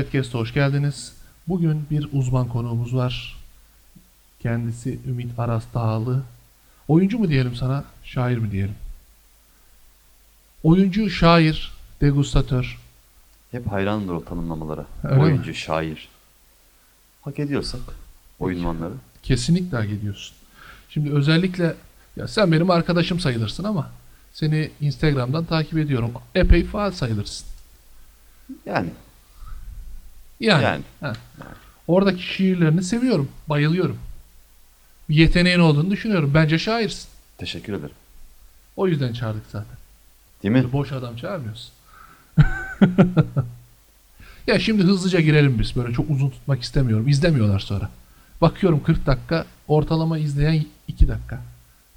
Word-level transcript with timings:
Podcast'a 0.00 0.38
hoş 0.38 0.54
geldiniz. 0.54 1.12
Bugün 1.48 1.86
bir 1.90 2.08
uzman 2.12 2.48
konuğumuz 2.48 2.94
var. 2.94 3.36
Kendisi 4.42 4.98
Ümit 5.06 5.38
Aras 5.38 5.64
Dağlı. 5.74 6.22
Oyuncu 6.88 7.18
mu 7.18 7.28
diyelim 7.28 7.56
sana, 7.56 7.84
şair 8.04 8.38
mi 8.38 8.50
diyelim? 8.50 8.74
Oyuncu, 10.62 11.10
şair, 11.10 11.72
degustatör. 12.00 12.78
Hep 13.50 13.66
hayrandır 13.72 14.12
o 14.12 14.24
tanımlamalara. 14.24 14.86
Öyle 15.04 15.16
mi? 15.16 15.22
Oyuncu, 15.22 15.54
şair. 15.54 16.08
Hak 17.22 17.38
ediyorsak 17.38 17.80
oyunmanları. 18.38 18.94
Kesinlikle 19.22 19.76
hak 19.76 19.90
ediyorsun. 19.90 20.36
Şimdi 20.88 21.12
özellikle 21.12 21.74
ya 22.16 22.28
sen 22.28 22.52
benim 22.52 22.70
arkadaşım 22.70 23.20
sayılırsın 23.20 23.64
ama 23.64 23.90
seni 24.32 24.70
Instagram'dan 24.80 25.44
takip 25.44 25.78
ediyorum. 25.78 26.12
Epey 26.34 26.64
faal 26.64 26.90
sayılırsın. 26.90 27.46
Yani 28.66 28.90
Yani, 30.40 30.82
Yani. 31.02 31.16
oradaki 31.88 32.22
şiirlerini 32.22 32.82
seviyorum, 32.82 33.28
bayılıyorum. 33.48 33.98
Bir 35.08 35.14
yeteneğin 35.14 35.58
olduğunu 35.58 35.90
düşünüyorum. 35.90 36.30
Bence 36.34 36.58
şairsin. 36.58 37.08
teşekkür 37.38 37.72
ederim. 37.72 37.94
O 38.76 38.88
yüzden 38.88 39.12
çağırdık 39.12 39.42
zaten. 39.52 39.76
Değil 40.42 40.52
mi? 40.54 40.62
Böyle 40.62 40.72
boş 40.72 40.92
adam 40.92 41.16
çağırmıyoruz. 41.16 41.72
ya 44.46 44.58
şimdi 44.58 44.82
hızlıca 44.82 45.20
girelim 45.20 45.58
biz. 45.58 45.76
Böyle 45.76 45.92
çok 45.94 46.10
uzun 46.10 46.30
tutmak 46.30 46.62
istemiyorum. 46.62 47.08
İzlemiyorlar 47.08 47.58
sonra. 47.60 47.90
Bakıyorum 48.40 48.82
40 48.82 49.06
dakika. 49.06 49.44
Ortalama 49.68 50.18
izleyen 50.18 50.64
2 50.88 51.08
dakika. 51.08 51.40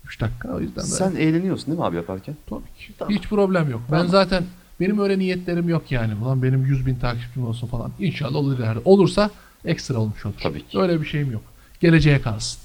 3 0.05 0.21
dakika. 0.21 0.49
O 0.49 0.59
yüzden 0.59 0.75
böyle. 0.75 0.87
Sen 0.87 1.15
eğleniyorsun 1.15 1.67
değil 1.67 1.79
mi 1.79 1.85
abi 1.85 1.95
yaparken? 1.95 2.35
Tabii 2.49 2.61
ki. 2.79 2.93
Tamam. 2.99 3.13
Hiç 3.13 3.23
problem 3.23 3.69
yok. 3.71 3.81
Ben 3.91 3.97
Tamam. 3.97 4.07
zaten 4.11 4.43
benim 4.79 4.99
öyle 4.99 5.19
niyetlerim 5.19 5.69
yok 5.69 5.91
yani. 5.91 6.15
Ulan 6.15 6.43
benim 6.43 6.65
100 6.65 6.85
bin 6.85 6.95
takipçim 6.95 7.45
olsun 7.45 7.67
falan. 7.67 7.91
İnşallah 7.99 8.35
olur 8.35 8.57
ileride. 8.59 8.79
Olursa 8.85 9.29
ekstra 9.65 9.97
olmuş 9.97 10.25
olur. 10.25 10.35
Tabii 10.41 10.67
ki. 10.67 10.79
Öyle 10.79 11.01
bir 11.01 11.05
şeyim 11.05 11.31
yok. 11.31 11.43
Geleceğe 11.79 12.21
kalsın. 12.21 12.59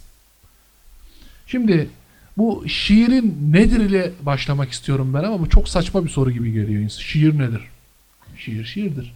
Şimdi 1.47 1.89
bu 2.37 2.65
şiirin 2.69 3.53
nedir 3.53 3.81
ile 3.81 4.13
başlamak 4.23 4.71
istiyorum 4.71 5.15
ben 5.15 5.25
ama 5.25 5.41
bu 5.41 5.49
çok 5.49 5.69
saçma 5.69 6.05
bir 6.05 6.11
soru 6.11 6.31
gibi 6.31 6.53
geliyor. 6.53 6.83
insan. 6.83 7.01
Şiir 7.03 7.39
nedir? 7.39 7.61
Şiir 8.37 8.65
şiirdir. 8.65 9.13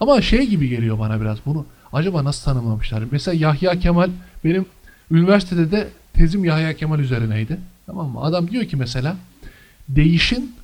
Ama 0.00 0.22
şey 0.22 0.46
gibi 0.46 0.68
geliyor 0.68 0.98
bana 0.98 1.20
biraz 1.20 1.38
bunu. 1.46 1.66
Acaba 1.92 2.24
nasıl 2.24 2.44
tanımlamışlar? 2.44 3.02
Mesela 3.10 3.34
Yahya 3.34 3.78
Kemal 3.78 4.10
benim 4.44 4.66
üniversitede 5.10 5.70
de 5.70 5.88
tezim 6.12 6.44
Yahya 6.44 6.76
Kemal 6.76 7.00
üzerineydi. 7.00 7.58
Tamam 7.86 8.08
mı? 8.10 8.20
Adam 8.20 8.50
diyor 8.50 8.64
ki 8.64 8.76
mesela 8.76 9.16
değişin 9.88 10.54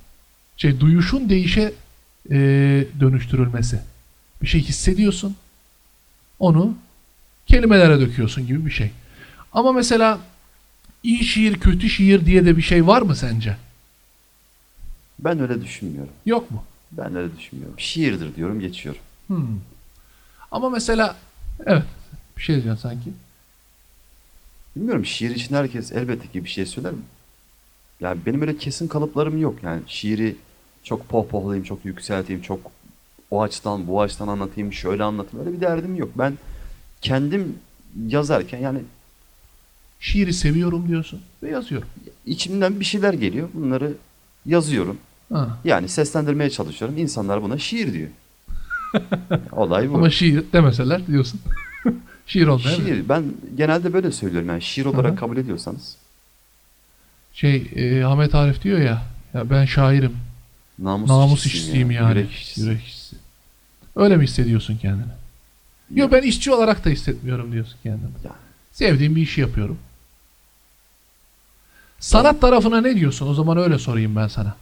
şey 0.59 0.79
duyuşun 0.79 1.29
değişe 1.29 1.73
e, 2.31 2.37
dönüştürülmesi. 2.99 3.79
Bir 4.41 4.47
şey 4.47 4.61
hissediyorsun. 4.61 5.35
Onu 6.39 6.77
kelimelere 7.47 7.99
döküyorsun 7.99 8.47
gibi 8.47 8.65
bir 8.65 8.71
şey. 8.71 8.91
Ama 9.53 9.71
mesela 9.71 10.19
iyi 11.03 11.23
şiir, 11.23 11.59
kötü 11.59 11.89
şiir 11.89 12.25
diye 12.25 12.45
de 12.45 12.57
bir 12.57 12.61
şey 12.61 12.87
var 12.87 13.01
mı 13.01 13.15
sence? 13.15 13.57
Ben 15.19 15.39
öyle 15.39 15.61
düşünmüyorum. 15.61 16.13
Yok 16.25 16.51
mu? 16.51 16.63
Ben 16.91 17.15
öyle 17.15 17.37
düşünmüyorum. 17.37 17.79
Şiirdir 17.79 18.35
diyorum 18.35 18.59
geçiyorum. 18.59 19.01
Hmm. 19.27 19.59
Ama 20.51 20.69
mesela 20.69 21.15
evet 21.65 21.83
bir 22.37 22.41
şey 22.41 22.55
diyeceksin 22.55 22.81
sanki. 22.89 23.09
Bilmiyorum 24.75 25.05
şiir 25.05 25.35
için 25.35 25.55
herkes 25.55 25.91
elbette 25.91 26.27
ki 26.27 26.43
bir 26.43 26.49
şey 26.49 26.65
söyler 26.65 26.91
mi? 26.91 27.01
Yani 27.99 28.19
benim 28.25 28.41
öyle 28.41 28.57
kesin 28.57 28.87
kalıplarım 28.87 29.41
yok. 29.41 29.63
Yani 29.63 29.81
şiiri 29.87 30.35
çok 30.89 31.09
pohpohlayayım, 31.09 31.63
çok 31.63 31.85
yükselteyim, 31.85 32.41
çok 32.41 32.59
o 33.31 33.41
açıdan 33.41 33.87
bu 33.87 34.01
açıdan 34.01 34.27
anlatayım, 34.27 34.73
şöyle 34.73 35.03
anlatayım. 35.03 35.47
Öyle 35.47 35.57
bir 35.57 35.61
derdim 35.61 35.95
yok. 35.95 36.09
Ben 36.15 36.37
kendim 37.01 37.55
yazarken 38.07 38.59
yani 38.59 38.79
Şiiri 39.99 40.33
seviyorum 40.33 40.87
diyorsun 40.87 41.21
ve 41.43 41.49
yazıyorum. 41.49 41.87
içimden 42.25 42.79
bir 42.79 42.85
şeyler 42.85 43.13
geliyor. 43.13 43.49
Bunları 43.53 43.93
yazıyorum. 44.45 44.97
Ha. 45.33 45.57
Yani 45.63 45.89
seslendirmeye 45.89 46.49
çalışıyorum. 46.49 46.97
İnsanlar 46.97 47.43
buna 47.43 47.57
şiir 47.57 47.93
diyor. 47.93 48.09
Olay 49.51 49.89
bu. 49.89 49.95
Ama 49.95 50.09
şiir 50.09 50.43
demeseler 50.53 51.07
diyorsun. 51.07 51.41
şiir 52.27 52.47
olmuyor 52.47 52.77
mu? 52.77 52.85
şiir. 52.85 53.09
Ben 53.09 53.23
genelde 53.57 53.93
böyle 53.93 54.11
söylüyorum. 54.11 54.49
Yani 54.49 54.61
şiir 54.61 54.85
olarak 54.85 55.11
hı. 55.11 55.15
kabul 55.15 55.37
ediyorsanız. 55.37 55.95
Şey 57.33 57.71
e, 57.75 58.03
Ahmet 58.05 58.35
Arif 58.35 58.63
diyor 58.63 58.79
ya 58.79 59.01
ya 59.33 59.49
ben 59.49 59.65
şairim. 59.65 60.28
Namus, 60.81 61.09
Namus 61.09 61.45
işçisiyim 61.45 61.61
işçisiyim 61.61 61.91
ya, 61.91 62.01
yani. 62.01 62.17
Yürek 62.17 62.31
işçisi. 62.31 62.61
Yürek 62.61 62.83
işçisi. 62.83 63.15
Öyle 63.95 64.17
mi 64.17 64.23
hissediyorsun 64.23 64.77
kendini? 64.77 65.11
Yok 65.95 66.11
ben 66.11 66.21
işçi 66.21 66.51
olarak 66.51 66.85
da 66.85 66.89
hissetmiyorum 66.89 67.51
diyorsun 67.51 67.77
kendini. 67.83 68.09
Yani. 68.23 68.35
Sevdiğim 68.71 69.15
bir 69.15 69.21
işi 69.21 69.41
yapıyorum. 69.41 69.77
Sanat 71.99 72.41
tarafına 72.41 72.81
ne 72.81 72.95
diyorsun? 72.95 73.27
O 73.27 73.33
zaman 73.33 73.57
öyle 73.57 73.79
sorayım 73.79 74.15
ben 74.15 74.27
sana. 74.27 74.55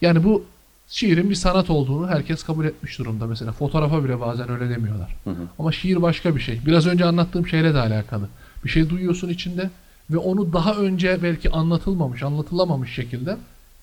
Yani 0.00 0.24
bu 0.24 0.44
şiirin 0.88 1.30
bir 1.30 1.34
sanat 1.34 1.70
olduğunu 1.70 2.08
herkes 2.08 2.42
kabul 2.42 2.64
etmiş 2.64 2.98
durumda. 2.98 3.26
Mesela 3.26 3.52
fotoğrafa 3.52 4.04
bile 4.04 4.20
bazen 4.20 4.50
öyle 4.50 4.70
demiyorlar. 4.70 5.16
Hı 5.24 5.30
hı. 5.30 5.48
Ama 5.58 5.72
şiir 5.72 6.02
başka 6.02 6.36
bir 6.36 6.40
şey. 6.40 6.60
Biraz 6.66 6.86
önce 6.86 7.04
anlattığım 7.04 7.48
şeyle 7.48 7.74
de 7.74 7.80
alakalı. 7.80 8.28
Bir 8.64 8.68
şey 8.68 8.90
duyuyorsun 8.90 9.28
içinde 9.28 9.70
ve 10.10 10.16
onu 10.16 10.52
daha 10.52 10.74
önce 10.74 11.22
belki 11.22 11.50
anlatılmamış, 11.50 12.22
anlatılamamış 12.22 12.94
şekilde 12.94 13.36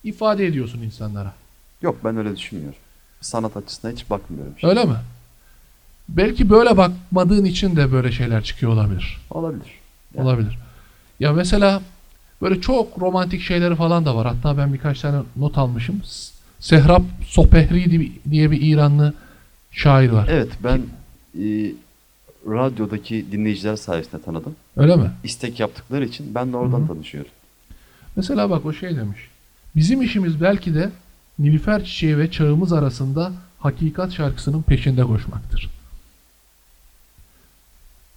ifade 0.04 0.46
ediyorsun 0.46 0.82
insanlara. 0.82 1.34
Yok 1.82 1.96
ben 2.04 2.16
öyle 2.16 2.36
düşünmüyorum. 2.36 2.78
Sanat 3.20 3.56
açısından 3.56 3.92
hiç 3.92 4.10
bakmıyorum. 4.10 4.52
şimdi. 4.58 4.70
Öyle 4.70 4.84
mi? 4.84 4.96
Belki 6.08 6.50
böyle 6.50 6.76
bakmadığın 6.76 7.44
için 7.44 7.76
de 7.76 7.92
böyle 7.92 8.12
şeyler 8.12 8.44
çıkıyor 8.44 8.72
olabilir. 8.72 9.20
Olabilir. 9.30 9.70
Yani. 10.14 10.26
Olabilir. 10.26 10.58
Ya 11.20 11.32
mesela 11.32 11.82
böyle 12.42 12.60
çok 12.60 13.00
romantik 13.02 13.40
şeyleri 13.42 13.76
falan 13.76 14.04
da 14.04 14.16
var. 14.16 14.26
Hatta 14.26 14.58
ben 14.58 14.72
birkaç 14.72 15.00
tane 15.00 15.22
not 15.36 15.58
almışım. 15.58 16.02
S- 16.04 16.34
Sehrab 16.60 17.02
Sopehri 17.26 17.90
di- 17.90 18.12
diye 18.30 18.50
bir 18.50 18.60
İranlı 18.62 19.14
şair 19.70 20.08
var. 20.10 20.26
Evet 20.30 20.48
ben 20.64 20.82
e, 21.42 21.72
radyodaki 22.46 23.26
dinleyiciler 23.32 23.76
sayesinde 23.76 24.22
tanıdım. 24.22 24.56
Öyle 24.76 24.96
mi? 24.96 25.10
İstek 25.24 25.60
yaptıkları 25.60 26.04
için 26.04 26.34
ben 26.34 26.52
de 26.52 26.56
oradan 26.56 26.78
Hı 26.78 26.82
hı. 26.82 26.86
tanışıyorum. 26.86 27.30
Mesela 28.16 28.50
bak 28.50 28.66
o 28.66 28.72
şey 28.72 28.96
demiş. 28.96 29.18
Bizim 29.76 30.02
işimiz 30.02 30.40
belki 30.40 30.74
de 30.74 30.90
Nilüfer 31.38 31.84
çiçeği 31.84 32.18
ve 32.18 32.30
çağımız 32.30 32.72
arasında 32.72 33.32
hakikat 33.58 34.12
şarkısının 34.12 34.62
peşinde 34.62 35.02
koşmaktır. 35.02 35.70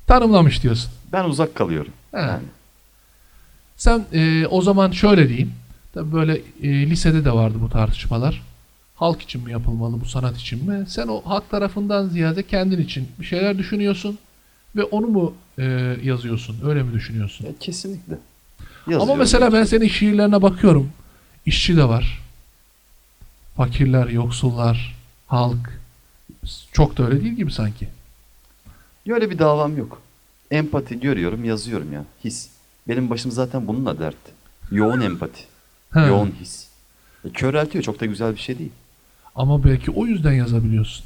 Tanımlamış 0.07 0.63
diyorsun. 0.63 0.91
Ben 1.13 1.23
uzak 1.23 1.55
kalıyorum. 1.55 1.91
He. 2.11 2.17
Yani. 2.17 2.43
Sen 3.77 4.05
e, 4.13 4.47
o 4.47 4.61
zaman 4.61 4.91
şöyle 4.91 5.29
diyeyim. 5.29 5.53
Tabii 5.93 6.13
böyle 6.13 6.41
e, 6.63 6.89
lisede 6.89 7.25
de 7.25 7.31
vardı 7.31 7.57
bu 7.61 7.69
tartışmalar. 7.69 8.43
Halk 8.95 9.21
için 9.21 9.43
mi 9.43 9.51
yapılmalı, 9.51 10.01
bu 10.01 10.05
sanat 10.05 10.37
için 10.37 10.69
mi? 10.69 10.85
Sen 10.87 11.07
o 11.07 11.21
halk 11.25 11.49
tarafından 11.49 12.07
ziyade 12.07 12.43
kendin 12.43 12.81
için 12.81 13.07
bir 13.19 13.25
şeyler 13.25 13.57
düşünüyorsun 13.57 14.17
ve 14.75 14.83
onu 14.83 15.07
mu 15.07 15.33
e, 15.57 15.63
yazıyorsun? 16.03 16.57
Öyle 16.65 16.83
mi 16.83 16.93
düşünüyorsun? 16.93 17.45
Ya 17.45 17.51
kesinlikle. 17.59 18.13
Ama 18.85 18.93
Yazıyorum, 18.93 19.19
mesela 19.19 19.53
ben 19.53 19.63
senin 19.63 19.87
şiirlerine 19.87 20.41
bakıyorum. 20.41 20.89
İşçi 21.45 21.77
de 21.77 21.83
var. 21.83 22.21
Fakirler, 23.57 24.07
yoksullar, 24.07 24.95
halk. 25.27 25.79
Çok 26.71 26.97
da 26.97 27.03
öyle 27.07 27.21
değil 27.23 27.33
gibi 27.33 27.51
sanki. 27.51 27.87
Öyle 29.09 29.29
bir 29.29 29.39
davam 29.39 29.77
yok. 29.77 30.01
Empati 30.51 30.99
görüyorum, 30.99 31.45
yazıyorum 31.45 31.93
ya. 31.93 32.03
His. 32.23 32.49
Benim 32.87 33.09
başım 33.09 33.31
zaten 33.31 33.67
bununla 33.67 33.99
dert. 33.99 34.15
Yoğun 34.71 35.01
empati. 35.01 35.43
He. 35.93 35.99
Yoğun 35.99 36.35
his. 36.39 36.67
E, 37.25 37.29
köreltiyor. 37.29 37.83
Çok 37.83 37.99
da 37.99 38.05
güzel 38.05 38.35
bir 38.35 38.39
şey 38.39 38.59
değil. 38.59 38.71
Ama 39.35 39.63
belki 39.63 39.91
o 39.91 40.05
yüzden 40.05 40.33
yazabiliyorsun. 40.33 41.05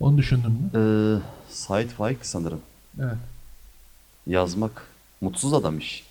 Onu 0.00 0.18
düşündün 0.18 0.50
mü? 0.52 0.70
Ee, 0.74 1.52
Said 1.52 1.88
Faik 1.90 2.26
sanırım. 2.26 2.60
Evet. 3.00 3.16
Yazmak 4.26 4.86
mutsuz 5.20 5.54
adam 5.54 5.78
iş. 5.78 6.04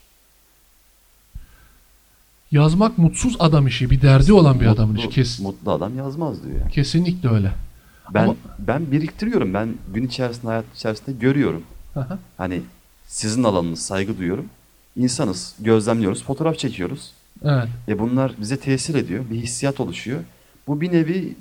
Yazmak 2.51 2.97
mutsuz 2.97 3.35
adam 3.39 3.67
işi, 3.67 3.89
bir 3.89 4.01
derdi 4.01 4.33
olan 4.33 4.59
bir 4.59 4.65
Mutlu- 4.65 4.73
adamın 4.73 4.95
işi. 4.95 5.09
Kes, 5.09 5.39
Mutlu 5.39 5.71
adam 5.71 5.97
yazmaz 5.97 6.43
diyor 6.43 6.59
yani. 6.59 6.71
kesinlikle 6.71 7.29
öyle. 7.29 7.51
Ben 8.13 8.23
Ama- 8.23 8.35
ben 8.59 8.91
biriktiriyorum. 8.91 9.53
Ben 9.53 9.69
gün 9.93 10.07
içerisinde, 10.07 10.47
hayat 10.47 10.65
içerisinde 10.75 11.11
görüyorum. 11.19 11.63
Aha. 11.95 12.19
Hani 12.37 12.61
sizin 13.07 13.43
alanınız 13.43 13.79
saygı 13.79 14.17
duyuyorum. 14.17 14.45
İnsanız, 14.97 15.55
gözlemliyoruz, 15.59 16.23
fotoğraf 16.23 16.57
çekiyoruz. 16.57 17.11
evet. 17.43 17.67
E 17.87 17.99
bunlar 17.99 18.31
bize 18.41 18.57
tesir 18.57 18.95
ediyor. 18.95 19.23
Bir 19.31 19.35
hissiyat 19.35 19.79
oluşuyor. 19.79 20.19
Bu 20.67 20.81
bir 20.81 20.91
nevi 20.91 21.35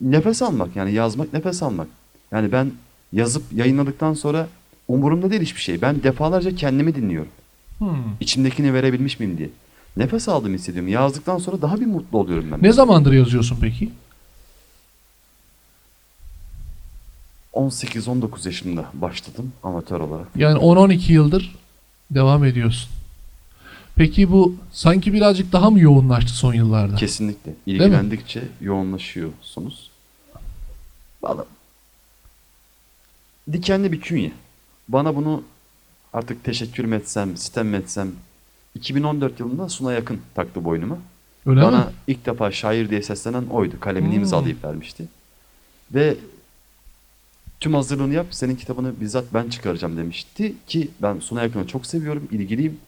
nefes 0.00 0.42
almak 0.42 0.76
yani 0.76 0.92
yazmak 0.92 1.32
nefes 1.32 1.62
almak. 1.62 1.86
Yani 2.32 2.52
ben 2.52 2.70
yazıp 3.12 3.42
yayınladıktan 3.52 4.14
sonra 4.14 4.48
umurumda 4.88 5.30
değil 5.30 5.42
hiçbir 5.42 5.60
şey. 5.60 5.82
Ben 5.82 6.02
defalarca 6.02 6.56
kendimi 6.56 6.94
dinliyorum. 6.94 7.30
Hmm. 7.78 7.88
İçimdekini 8.20 8.74
verebilmiş 8.74 9.20
miyim 9.20 9.38
diye. 9.38 9.48
Nefes 9.96 10.28
aldığımı 10.28 10.54
hissediyorum. 10.54 10.92
Yazdıktan 10.92 11.38
sonra 11.38 11.62
daha 11.62 11.80
bir 11.80 11.86
mutlu 11.86 12.18
oluyorum 12.18 12.52
ben. 12.52 12.62
Ne 12.62 12.72
zamandır 12.72 13.12
yazıyorsun 13.12 13.58
peki? 13.60 13.90
18-19 17.52 18.46
yaşımda 18.46 18.90
başladım 18.94 19.52
amatör 19.62 20.00
olarak. 20.00 20.26
Yani 20.36 20.58
10-12 20.58 21.12
yıldır 21.12 21.54
devam 22.10 22.44
ediyorsun. 22.44 22.90
Peki 23.96 24.32
bu 24.32 24.56
sanki 24.72 25.12
birazcık 25.12 25.52
daha 25.52 25.70
mı 25.70 25.80
yoğunlaştı 25.80 26.32
son 26.32 26.54
yıllarda? 26.54 26.96
Kesinlikle. 26.96 27.54
İlgilendikçe 27.66 28.42
yoğunlaşıyorsunuz. 28.60 29.90
Valla 31.22 31.46
dikenli 33.52 33.92
bir 33.92 34.00
künye. 34.00 34.32
Bana 34.88 35.16
bunu 35.16 35.42
artık 36.12 36.44
teşekkür 36.44 36.84
mü 36.84 36.96
etsem, 36.96 37.36
sitem 37.36 37.68
mi 37.68 37.76
etsem 37.76 38.12
2014 38.74 39.40
yılında 39.40 39.68
Suna 39.68 39.92
Yakın 39.92 40.20
taktı 40.34 40.64
boynuma. 40.64 40.98
Öyle 41.46 41.62
Bana 41.62 41.78
mi? 41.78 41.84
ilk 42.06 42.26
defa 42.26 42.50
şair 42.50 42.90
diye 42.90 43.02
seslenen 43.02 43.42
oydu. 43.46 43.80
Kalemini 43.80 44.12
Hmm. 44.14 44.18
imzalayıp 44.20 44.64
vermişti. 44.64 45.04
Ve 45.94 46.16
tüm 47.60 47.74
hazırlığını 47.74 48.14
yap, 48.14 48.26
senin 48.30 48.56
kitabını 48.56 49.00
bizzat 49.00 49.24
ben 49.34 49.48
çıkaracağım 49.48 49.96
demişti 49.96 50.54
ki 50.66 50.88
ben 51.02 51.18
Suna 51.20 51.42
Yakın'ı 51.42 51.66
çok 51.66 51.86
seviyorum, 51.86 52.28
ilgiliyim. 52.30 52.78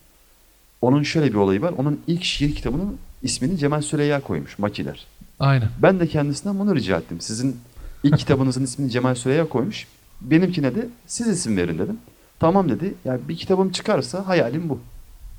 Onun 0.83 1.03
şöyle 1.03 1.29
bir 1.31 1.35
olayı 1.39 1.63
var. 1.63 1.75
Onun 1.79 2.01
ilk 2.07 2.25
şiir 2.25 2.55
kitabının 2.55 2.97
ismini 3.23 3.59
Cemal 3.59 3.81
Süreyya 3.83 4.21
koymuş, 4.21 4.59
Makiler. 4.59 5.07
Aynen. 5.41 5.69
Ben 5.83 6.01
de 6.01 6.07
kendisinden 6.07 6.59
bunu 6.59 6.75
rica 6.77 6.99
ettim. 6.99 7.21
Sizin 7.21 7.57
ilk 8.03 8.19
kitabınızın 8.19 8.65
ismini 8.69 8.91
Cemal 8.91 9.15
Süreyya 9.15 9.49
koymuş. 9.49 9.87
Benimkine 10.21 10.75
de 10.75 10.89
siz 11.07 11.29
isim 11.29 11.57
verin 11.57 11.79
dedim. 11.79 11.99
Tamam 12.41 12.69
dedi. 12.69 12.95
Yani 13.05 13.21
bir 13.29 13.37
kitabım 13.37 13.73
çıkarsa 13.73 14.27
hayalim 14.29 14.69
bu. 14.69 14.81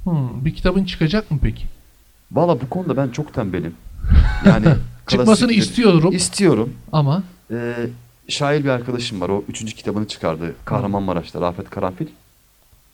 Hmm, 0.06 0.46
bir 0.46 0.56
kitabın 0.56 0.86
çıkacak 0.86 1.32
mı 1.32 1.40
peki? 1.42 1.64
Valla 2.32 2.62
bu 2.62 2.70
konuda 2.70 2.98
ben 2.98 3.10
çok 3.10 3.34
tembelim. 3.34 3.74
Yani 4.46 4.66
Çıkmasını 5.08 5.52
istiyorum 5.54 6.12
İstiyorum. 6.14 6.74
ama 6.92 7.24
Ee, 7.52 7.74
şair 8.28 8.64
bir 8.64 8.70
arkadaşım 8.70 9.22
var. 9.22 9.30
O 9.30 9.44
üçüncü 9.50 9.76
kitabını 9.76 10.08
çıkardı. 10.08 10.54
Kahramanmaraş'ta 10.66 11.42
Rafet 11.42 11.70
Karanfil. 11.70 12.08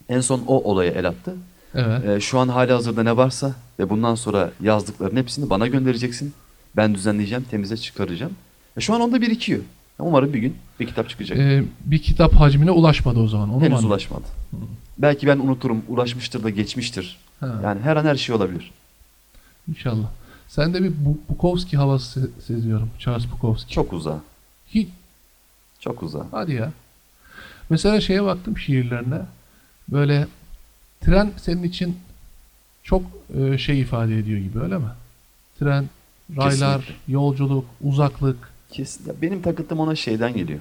En 0.10 0.22
son 0.22 0.44
o 0.48 0.64
olaya 0.72 0.92
el 0.92 1.08
attı. 1.08 1.36
evet. 1.76 2.06
Ee, 2.06 2.20
şu 2.20 2.40
an 2.40 2.48
hali 2.48 2.72
hazırda 2.72 3.04
ne 3.04 3.18
varsa 3.18 3.52
ve 3.80 3.90
bundan 3.90 4.16
sonra 4.16 4.52
yazdıkların 4.62 5.16
hepsini 5.18 5.50
bana 5.50 5.68
göndereceksin. 5.68 6.34
Ben 6.76 6.96
düzenleyeceğim, 6.96 7.44
temize 7.52 7.78
çıkaracağım. 7.78 8.34
E, 8.78 8.82
şu 8.82 8.94
an 8.94 9.02
onda 9.02 9.22
birikiyor. 9.22 9.60
Umarım 10.00 10.34
bir 10.34 10.40
gün 10.40 10.56
bir 10.82 10.88
kitap 10.88 11.10
çıkacak. 11.10 11.38
Ee, 11.38 11.64
bir 11.86 12.00
kitap 12.02 12.34
hacmine 12.34 12.72
ulaşmadı 12.72 13.20
o 13.20 13.28
zaman. 13.28 13.54
Onu 13.54 13.64
Henüz 13.64 13.84
ulaşmadı. 13.84 14.24
Belki 14.98 15.28
ben 15.28 15.38
unuturum, 15.40 15.84
ulaşmıştır 15.88 16.44
da 16.44 16.50
geçmiştir. 16.50 17.18
Ha, 17.40 17.60
Yani 17.64 17.82
her 17.82 17.96
an 17.96 18.06
her 18.06 18.16
şey 18.16 18.36
olabilir. 18.36 18.72
İnşallah. 19.70 20.08
Sende 20.48 20.84
bir 20.84 20.92
Bu- 21.06 21.18
Bukowski 21.30 21.78
havası 21.78 22.20
se- 22.20 22.42
seziyorum. 22.48 22.90
Charles 23.00 23.32
Bukowski. 23.32 23.74
Çok 23.74 23.94
uzağa, 23.94 24.20
Hiç. 24.68 24.88
çok 25.80 26.04
uzağa. 26.04 26.28
Hadi 26.32 26.54
ya. 26.54 26.72
Mesela 27.70 28.02
şeye 28.02 28.24
baktım 28.24 28.58
şiirlerine. 28.58 29.20
Böyle 29.90 30.28
tren 31.02 31.32
senin 31.38 31.64
için 31.64 31.98
çok 32.84 33.02
e, 33.40 33.58
şey 33.58 33.80
ifade 33.80 34.18
ediyor 34.18 34.40
gibi 34.40 34.60
öyle 34.60 34.78
mi? 34.78 34.86
Tren, 35.60 35.90
raylar, 36.38 36.80
Kesinlikle. 36.82 37.14
yolculuk, 37.14 37.66
uzaklık. 37.82 38.52
Kesin. 38.72 39.08
Ya 39.08 39.14
benim 39.22 39.42
takıntım 39.42 39.80
ona 39.80 39.96
şeyden 39.96 40.34
geliyor. 40.34 40.60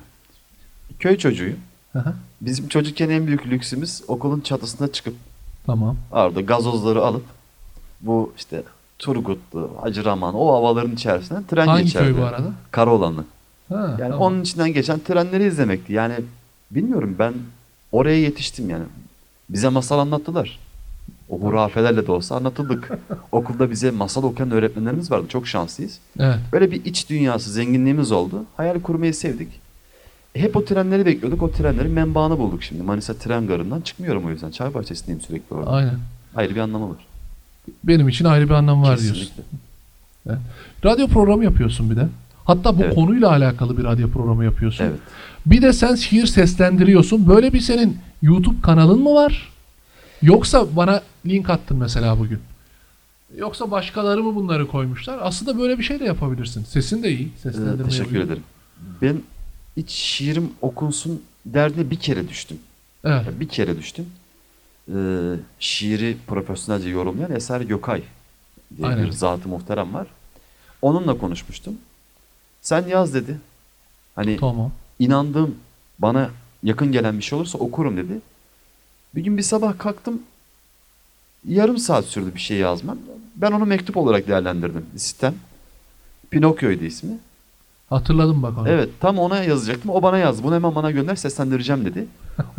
Köy 0.98 1.18
çocuğuyum. 1.18 1.58
Hı. 1.92 2.14
Bizim 2.40 2.68
çocukken 2.68 3.08
en 3.10 3.26
büyük 3.26 3.46
lüksümüz 3.46 4.02
okulun 4.08 4.40
çatısına 4.40 4.92
çıkıp 4.92 5.14
tamam. 5.66 5.96
orada 6.12 6.40
gazozları 6.40 7.02
alıp 7.04 7.24
bu 8.00 8.32
işte 8.36 8.62
Turgutlu, 8.98 9.70
Hacıraman 9.82 10.34
o 10.34 10.52
havaların 10.52 10.92
içerisinden 10.92 11.44
tren 11.44 11.66
Hangi 11.66 11.84
geçerdi. 11.84 12.04
köy 12.12 12.18
bu 12.22 12.24
arada? 12.24 12.52
Karaoğlanlı. 12.70 13.24
Ha, 13.68 13.74
Yani 13.74 13.98
tamam. 13.98 14.18
onun 14.20 14.42
içinden 14.42 14.72
geçen 14.72 14.98
trenleri 15.00 15.44
izlemekti. 15.46 15.92
Yani 15.92 16.14
bilmiyorum 16.70 17.16
ben 17.18 17.34
oraya 17.92 18.20
yetiştim 18.20 18.70
yani. 18.70 18.84
Bize 19.50 19.68
masal 19.68 19.98
anlattılar. 19.98 20.58
O 21.28 21.40
hurafelerle 21.40 22.06
de 22.06 22.12
olsa 22.12 22.36
anlatıldık. 22.36 22.90
Okulda 23.32 23.70
bize 23.70 23.90
masal 23.90 24.22
okuyan 24.22 24.50
öğretmenlerimiz 24.50 25.10
vardı. 25.10 25.26
Çok 25.28 25.48
şanslıyız. 25.48 25.98
Evet. 26.18 26.38
Böyle 26.52 26.70
bir 26.70 26.84
iç 26.84 27.10
dünyası, 27.10 27.50
zenginliğimiz 27.52 28.12
oldu. 28.12 28.44
Hayal 28.56 28.80
kurmayı 28.80 29.14
sevdik. 29.14 29.60
Hep 30.34 30.56
o 30.56 30.64
trenleri 30.64 31.06
bekliyorduk. 31.06 31.42
O 31.42 31.50
trenlerin 31.52 31.90
menbaını 31.90 32.38
bulduk 32.38 32.62
şimdi. 32.62 32.82
Manisa 32.82 33.14
tren 33.14 33.46
garından 33.46 33.80
çıkmıyorum 33.80 34.26
o 34.26 34.30
yüzden. 34.30 34.50
Çay 34.50 34.74
bahçesindeyim 34.74 35.20
sürekli 35.20 35.54
orada. 35.56 35.70
Aynen. 35.70 35.98
Ayrı 36.36 36.54
bir 36.54 36.60
anlamı 36.60 36.90
var. 36.90 36.96
Benim 37.84 38.08
için 38.08 38.24
ayrı 38.24 38.44
bir 38.48 38.54
anlamı 38.54 38.82
var 38.82 38.98
diyorsun. 39.00 39.20
Kesinlikle. 39.26 40.38
Radyo 40.84 41.08
programı 41.08 41.44
yapıyorsun 41.44 41.90
bir 41.90 41.96
de. 41.96 42.08
Hatta 42.44 42.78
bu 42.78 42.82
Evet. 42.82 42.94
konuyla 42.94 43.28
alakalı 43.30 43.78
bir 43.78 43.84
radyo 43.84 44.08
programı 44.10 44.44
yapıyorsun. 44.44 44.84
Evet. 44.84 44.98
Bir 45.46 45.62
de 45.62 45.72
sen 45.72 45.94
şiir 45.94 46.26
seslendiriyorsun. 46.26 47.28
Böyle 47.28 47.52
bir 47.52 47.60
senin 47.60 47.98
YouTube 48.22 48.60
kanalın 48.62 49.02
mı 49.02 49.14
var? 49.14 49.52
Yoksa 50.22 50.76
bana 50.76 51.02
link 51.26 51.50
attın 51.50 51.76
mesela 51.76 52.18
bugün. 52.18 52.38
Yoksa 53.38 53.70
başkaları 53.70 54.22
mı 54.22 54.34
bunları 54.34 54.66
koymuşlar? 54.68 55.18
Aslında 55.22 55.58
böyle 55.58 55.78
bir 55.78 55.82
şey 55.82 56.00
de 56.00 56.04
yapabilirsin. 56.04 56.64
Sesin 56.64 57.02
de 57.02 57.10
iyi. 57.12 57.26
Ee, 57.26 57.38
Seslendirmeye 57.42 57.84
teşekkür 57.90 58.20
ederim. 58.20 58.42
Ben 59.02 59.16
hiç 59.76 59.90
şiirim 59.90 60.52
okunsun 60.62 61.22
derdine 61.46 61.90
bir 61.90 61.96
kere 61.96 62.28
düştüm. 62.28 62.58
Evet. 63.04 63.26
Bir 63.40 63.48
kere 63.48 63.78
düştüm. 63.78 64.06
Ee, 64.94 65.34
şiiri 65.60 66.16
profesyonelce 66.26 66.88
yorumlayan 66.88 67.32
Eser 67.36 67.60
Gökay 67.60 68.02
diye 68.76 68.88
Aynen. 68.88 69.06
bir 69.06 69.12
zat-ı 69.12 69.48
muhterem 69.48 69.94
var. 69.94 70.06
Onunla 70.82 71.18
konuşmuştum. 71.18 71.74
Sen 72.62 72.86
yaz 72.88 73.14
dedi. 73.14 73.38
Hani 74.14 74.36
Tamam. 74.36 74.72
inandığım 74.98 75.56
bana 75.98 76.30
yakın 76.62 76.92
gelen 76.92 77.18
bir 77.18 77.22
şey 77.22 77.38
olursa 77.38 77.58
okurum 77.58 77.96
dedi. 77.96 78.20
Bir 79.14 79.24
gün 79.24 79.36
bir 79.36 79.42
sabah 79.42 79.78
kalktım. 79.78 80.22
Yarım 81.48 81.78
saat 81.78 82.04
sürdü 82.04 82.34
bir 82.34 82.40
şey 82.40 82.56
yazmam. 82.56 82.98
Ben 83.36 83.52
onu 83.52 83.66
mektup 83.66 83.96
olarak 83.96 84.28
değerlendirdim. 84.28 84.86
Sistem. 84.96 85.34
Pinokyo'ydu 86.30 86.84
ismi. 86.84 87.18
Hatırladım 87.90 88.42
bak 88.42 88.58
onu. 88.58 88.68
Evet 88.68 88.88
tam 89.00 89.18
ona 89.18 89.44
yazacaktım. 89.44 89.90
O 89.90 90.02
bana 90.02 90.18
yazdı. 90.18 90.42
Bunu 90.42 90.54
hemen 90.54 90.74
bana 90.74 90.90
gönder 90.90 91.16
seslendireceğim 91.16 91.84
dedi. 91.84 92.06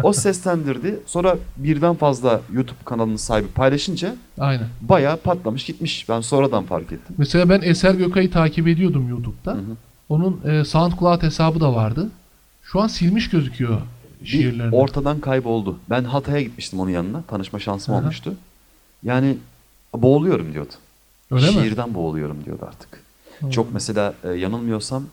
O 0.03 0.13
seslendirdi. 0.25 0.99
Sonra 1.05 1.37
birden 1.57 1.95
fazla 1.95 2.41
YouTube 2.53 2.77
kanalının 2.85 3.15
sahibi 3.15 3.47
paylaşınca 3.47 4.15
Aynen. 4.39 4.67
bayağı 4.81 5.17
patlamış 5.17 5.65
gitmiş. 5.65 6.09
Ben 6.09 6.21
sonradan 6.21 6.63
fark 6.63 6.85
ettim. 6.91 7.15
Mesela 7.17 7.49
ben 7.49 7.61
Eser 7.63 7.93
Gökay'ı 7.93 8.31
takip 8.31 8.67
ediyordum 8.67 9.09
YouTube'da. 9.09 9.51
Hı 9.51 9.55
hı. 9.57 9.75
Onun 10.09 10.41
e, 10.45 10.65
SoundCloud 10.65 11.23
hesabı 11.23 11.59
da 11.59 11.75
vardı. 11.75 12.09
Şu 12.63 12.81
an 12.81 12.87
silmiş 12.87 13.29
gözüküyor 13.29 13.81
şiirlerini. 14.23 14.75
ortadan 14.75 15.19
kayboldu. 15.19 15.79
Ben 15.89 16.03
Hatay'a 16.03 16.41
gitmiştim 16.41 16.79
onun 16.79 16.89
yanına. 16.89 17.21
Tanışma 17.21 17.59
şansım 17.59 17.93
Aha. 17.93 18.01
olmuştu. 18.01 18.33
Yani 19.03 19.37
boğuluyorum 19.95 20.53
diyordu. 20.53 20.73
Öyle 21.31 21.45
mi? 21.47 21.51
Şiirden 21.53 21.93
boğuluyorum 21.93 22.45
diyordu 22.45 22.65
artık. 22.67 23.03
Hı. 23.39 23.51
Çok 23.51 23.73
mesela 23.73 24.13
e, 24.23 24.29
yanılmıyorsam 24.29 25.03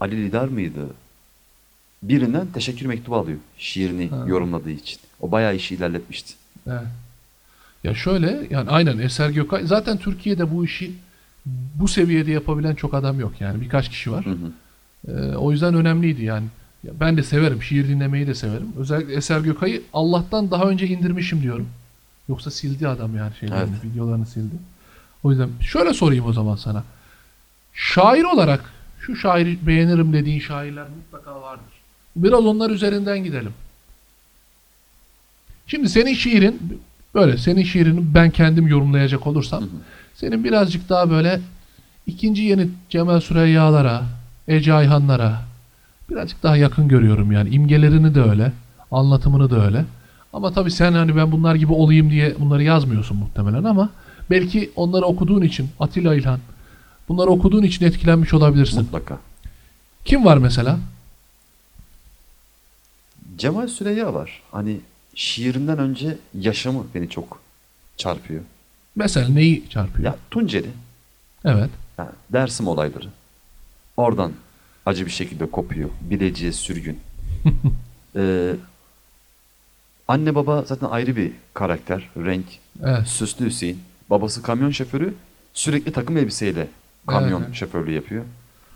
Ali 0.00 0.24
Lidar 0.24 0.48
mıydı? 0.48 0.86
Birinden 2.02 2.46
teşekkür 2.54 2.86
mektubu 2.86 3.16
alıyor. 3.16 3.38
Şiirini 3.58 4.08
Ha. 4.08 4.24
yorumladığı 4.26 4.70
için. 4.70 4.98
O 5.20 5.32
bayağı 5.32 5.56
işi 5.56 5.74
ilerletmişti. 5.74 6.34
Evet. 6.66 6.80
Ya 7.84 7.94
şöyle 7.94 8.46
yani 8.50 8.70
aynen 8.70 8.98
Eser 8.98 9.30
Gökay 9.30 9.66
zaten 9.66 9.98
Türkiye'de 9.98 10.50
bu 10.54 10.64
işi 10.64 10.92
bu 11.74 11.88
seviyede 11.88 12.30
yapabilen 12.30 12.74
çok 12.74 12.94
adam 12.94 13.20
yok 13.20 13.40
yani 13.40 13.60
birkaç 13.60 13.88
kişi 13.88 14.12
var. 14.12 14.26
Hı 14.26 14.30
hı. 14.30 14.52
Ee, 15.08 15.36
o 15.36 15.52
yüzden 15.52 15.74
önemliydi 15.74 16.24
yani. 16.24 16.46
Ya 16.84 16.92
ben 17.00 17.16
de 17.16 17.22
severim 17.22 17.62
şiir 17.62 17.88
dinlemeyi 17.88 18.26
de 18.26 18.34
severim. 18.34 18.66
Özellikle 18.78 19.14
Eser 19.14 19.40
Gökay'ı 19.40 19.82
Allah'tan 19.92 20.50
daha 20.50 20.64
önce 20.64 20.86
indirmişim 20.86 21.42
diyorum. 21.42 21.68
Yoksa 22.28 22.50
sildi 22.50 22.88
adam 22.88 23.16
yani 23.16 23.32
şeylerini, 23.40 23.70
Evet. 23.70 23.84
videolarını 23.84 24.26
sildi. 24.26 24.54
O 25.22 25.30
yüzden 25.30 25.48
şöyle 25.60 25.94
sorayım 25.94 26.26
o 26.26 26.32
zaman 26.32 26.56
sana. 26.56 26.84
Şair 27.74 28.24
olarak 28.24 28.72
şu 29.00 29.16
şairi 29.16 29.58
beğenirim 29.66 30.12
dediğin 30.12 30.40
şairler 30.40 30.86
mutlaka 30.96 31.42
vardır. 31.42 31.64
Biraz 32.16 32.44
onlar 32.44 32.70
üzerinden 32.70 33.24
gidelim. 33.24 33.52
Şimdi 35.66 35.88
senin 35.88 36.14
şiirin 36.14 36.80
böyle 37.14 37.38
senin 37.38 37.62
şiirini 37.62 38.14
ben 38.14 38.30
kendim 38.30 38.66
yorumlayacak 38.66 39.26
olursam 39.26 39.60
Hı 39.60 39.64
hı. 39.64 39.68
senin 40.14 40.44
birazcık 40.44 40.88
daha 40.88 41.10
böyle 41.10 41.40
ikinci 42.06 42.42
yeni 42.42 42.68
Cemal 42.88 43.20
Süreyya'lara, 43.20 44.02
Ece 44.48 44.72
Ayhan'lara 44.72 45.42
birazcık 46.10 46.42
daha 46.42 46.56
yakın 46.56 46.88
görüyorum 46.88 47.32
yani. 47.32 47.48
imgelerini 47.48 48.14
de 48.14 48.22
öyle, 48.22 48.52
anlatımını 48.90 49.50
da 49.50 49.64
öyle. 49.66 49.84
Ama 50.32 50.52
tabii 50.52 50.70
sen 50.70 50.92
hani 50.92 51.16
ben 51.16 51.32
bunlar 51.32 51.54
gibi 51.54 51.72
olayım 51.72 52.10
diye 52.10 52.34
bunları 52.38 52.62
yazmıyorsun 52.62 53.16
muhtemelen 53.16 53.64
ama 53.64 53.90
belki 54.30 54.70
onları 54.76 55.04
okuduğun 55.04 55.42
için 55.42 55.68
Atilla 55.80 56.14
İlhan 56.14 56.38
bunları 57.10 57.30
okuduğun 57.30 57.62
için 57.62 57.84
etkilenmiş 57.84 58.34
olabilirsin. 58.34 58.82
Mutlaka. 58.82 59.18
Kim 60.04 60.24
var 60.24 60.36
mesela? 60.36 60.78
Cemal 63.38 63.68
Süreyya 63.68 64.14
var. 64.14 64.42
Hani 64.50 64.80
şiirinden 65.14 65.78
önce 65.78 66.18
yaşamı 66.38 66.86
beni 66.94 67.10
çok 67.10 67.40
çarpıyor. 67.96 68.40
Mesela 68.96 69.28
neyi 69.28 69.68
çarpıyor? 69.68 70.04
Ya 70.04 70.16
Tunceli, 70.30 70.70
Evet. 71.44 71.70
yani 71.98 72.10
Dersim 72.32 72.68
olayları. 72.68 73.08
Oradan 73.96 74.32
acı 74.86 75.06
bir 75.06 75.10
şekilde 75.10 75.50
kopuyor. 75.50 75.90
Bileciye 76.00 76.52
sürgün. 76.52 77.00
Ee, 78.16 78.56
anne 80.08 80.34
baba 80.34 80.62
zaten 80.62 80.86
ayrı 80.86 81.16
bir 81.16 81.32
karakter, 81.54 82.08
renk. 82.16 82.46
Evet. 82.84 83.08
Süslü 83.08 83.46
Hüseyin. 83.46 83.80
Babası 84.10 84.42
kamyon 84.42 84.70
şoförü. 84.70 85.14
Sürekli 85.54 85.92
takım 85.92 86.16
elbiseyle 86.16 86.68
kamyon 87.10 87.42
Evet. 87.46 87.54
şoförlüğü 87.54 87.92
yapıyor. 87.92 88.24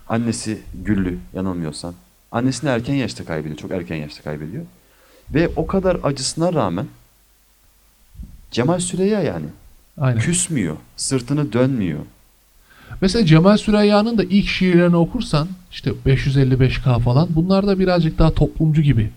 Annesi 0.08 0.58
Güllü 0.84 1.18
yanılmıyorsam. 1.34 1.94
Annesini 2.32 2.70
erken 2.70 2.94
yaşta 2.94 3.24
kaybediyor. 3.24 3.56
Çok 3.56 3.70
erken 3.70 3.96
yaşta 3.96 4.22
kaybediyor. 4.22 4.64
Ve 5.34 5.48
o 5.56 5.66
kadar 5.66 5.98
acısına 6.02 6.52
rağmen 6.52 6.86
Cemal 8.50 8.78
Süreyya 8.78 9.20
yani 9.22 9.46
Aynen. 9.98 10.20
küsmüyor. 10.20 10.76
Sırtını 10.96 11.52
dönmüyor. 11.52 12.00
Mesela 13.00 13.26
Cemal 13.26 13.56
Süreyya'nın 13.56 14.18
da 14.18 14.24
ilk 14.24 14.48
şiirlerini 14.48 14.96
okursan 14.96 15.48
işte 15.72 15.90
555K 16.06 17.00
falan 17.00 17.28
bunlar 17.30 17.66
da 17.66 17.78
birazcık 17.78 18.18
daha 18.18 18.30
toplumcu 18.34 18.82
gibi. 18.82 19.10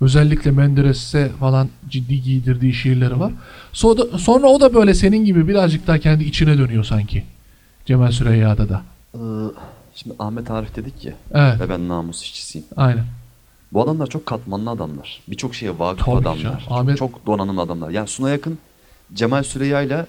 Özellikle 0.00 0.50
Menderes'e 0.50 1.28
falan 1.28 1.68
ciddi 1.88 2.22
giydirdiği 2.22 2.74
şiirleri 2.74 3.20
var. 3.20 3.32
Sonra, 3.72 4.18
sonra 4.18 4.46
o 4.46 4.60
da 4.60 4.74
böyle 4.74 4.94
senin 4.94 5.24
gibi 5.24 5.48
birazcık 5.48 5.86
daha 5.86 5.98
kendi 5.98 6.24
içine 6.24 6.58
dönüyor 6.58 6.84
sanki. 6.84 7.24
Cemal 7.86 8.10
Süreyya'da 8.12 8.68
da. 8.68 8.82
Ee, 9.14 9.18
şimdi 9.94 10.16
Ahmet 10.18 10.50
Arif 10.50 10.76
dedik 10.76 11.04
ya 11.04 11.12
Evet. 11.34 11.60
ve 11.60 11.68
ben 11.68 11.88
namus 11.88 12.22
işçisiyim. 12.22 12.66
Aynen. 12.76 13.04
Bu 13.72 13.82
adamlar 13.82 14.06
çok 14.06 14.26
katmanlı 14.26 14.70
adamlar. 14.70 15.22
Birçok 15.28 15.54
şeye 15.54 15.78
vakıf 15.78 16.04
Tabii 16.06 16.16
adamlar. 16.16 16.38
canım. 16.42 16.58
Ahmet- 16.70 16.96
çok 16.96 17.26
donanımlı 17.26 17.60
adamlar. 17.60 17.90
Yani 17.90 18.08
Suna 18.08 18.30
yakın 18.30 18.58
Cemal 19.14 19.42
Süreyya'yla 19.42 20.06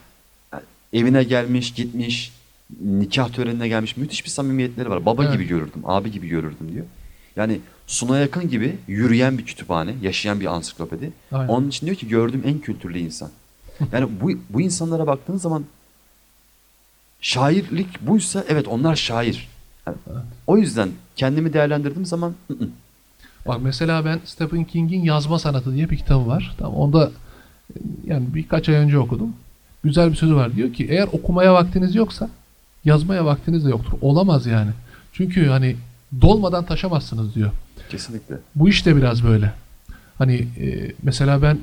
evine 0.94 1.24
gelmiş, 1.24 1.74
gitmiş, 1.74 2.32
nikah 2.82 3.30
törenine 3.30 3.68
gelmiş. 3.68 3.98
Müthiş 3.98 4.26
bir 4.26 4.30
samimiyetleri 4.30 4.90
var. 4.90 5.06
Baba 5.06 5.24
Evet. 5.24 5.34
gibi 5.34 5.44
görürdüm, 5.48 5.82
abi 5.86 6.12
gibi 6.12 6.28
görürdüm 6.28 6.72
diyor. 6.74 6.86
Yani 7.36 7.60
Suna 7.88 8.20
yakın 8.20 8.50
gibi 8.50 8.78
yürüyen 8.88 9.38
bir 9.38 9.46
kütüphane, 9.46 9.96
yaşayan 10.02 10.40
bir 10.40 10.46
ansiklopedi. 10.46 11.12
Aynen. 11.32 11.48
Onun 11.48 11.68
için 11.70 11.86
diyor 11.88 11.98
ki 11.98 12.08
gördüğüm 12.08 12.44
en 12.46 12.60
kültürlü 12.60 13.00
insan. 13.00 13.30
Yani 13.92 14.08
bu, 14.22 14.32
bu 14.50 14.62
insanlara 14.62 15.08
baktığın 15.08 15.38
zaman 15.38 15.64
şairlik 17.24 18.08
buysa 18.08 18.44
evet 18.50 18.68
onlar 18.68 18.96
şair. 18.96 19.48
Yani 19.88 19.98
O 20.48 20.58
yüzden 20.58 20.90
kendimi 21.16 21.54
değerlendirdiğim 21.54 22.06
zaman 22.06 22.34
ı 22.50 22.54
-ı. 22.54 22.68
Bak 23.48 23.60
mesela 23.64 24.06
ben 24.06 24.20
Stephen 24.26 24.64
King'in 24.64 25.04
Yazma 25.04 25.40
Sanatı 25.40 25.76
diye 25.76 25.90
bir 25.90 25.98
kitabı 25.98 26.28
var. 26.28 26.56
Tamam 26.60 26.76
onda 26.76 27.12
e, 27.70 27.80
yani 28.06 28.26
birkaç 28.36 28.70
ay 28.70 28.76
önce 28.76 29.00
okudum. 29.00 29.34
Güzel 29.84 30.12
bir 30.12 30.16
sözü 30.16 30.36
var. 30.36 30.56
Diyor 30.56 30.74
ki 30.74 30.88
eğer 30.90 31.08
okumaya 31.12 31.54
vaktiniz 31.54 31.96
yoksa 31.96 32.30
yazmaya 32.86 33.26
vaktiniz 33.26 33.66
de 33.66 33.70
yoktur. 33.70 33.98
Olamaz 34.02 34.46
yani. 34.46 34.72
Çünkü 35.14 35.48
hani 35.48 35.76
dolmadan 36.22 36.66
taşamazsınız 36.66 37.36
diyor. 37.36 37.52
kesinlikle. 37.90 38.36
Bu 38.56 38.70
iş 38.70 38.86
de 38.86 38.96
biraz 38.96 39.24
böyle. 39.24 39.54
Hani 40.18 40.36
e, 40.36 40.92
mesela 41.04 41.42
ben 41.42 41.60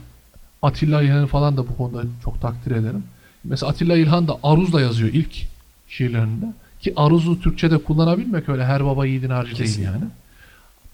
Atilla 0.62 1.02
İlhan'ı 1.02 1.26
falan 1.26 1.56
da 1.56 1.68
bu 1.68 1.76
konuda 1.76 2.02
çok 2.24 2.40
takdir 2.40 2.70
ederim. 2.70 3.04
Mesela 3.44 3.70
Atilla 3.70 3.96
İlhan 3.96 4.28
da 4.28 4.38
Aruz'la 4.42 4.80
yazıyor 4.80 5.10
ilk 5.12 5.46
şiirlerinde. 5.88 6.46
Ki 6.80 6.92
Aruz'u 6.96 7.40
Türkçe'de 7.40 7.78
kullanabilmek 7.78 8.48
öyle 8.48 8.64
her 8.64 8.84
baba 8.84 9.06
yiğidin 9.06 9.30
harcı 9.30 9.50
değil 9.50 9.62
Kesinlikle. 9.70 9.92
yani. 9.92 10.04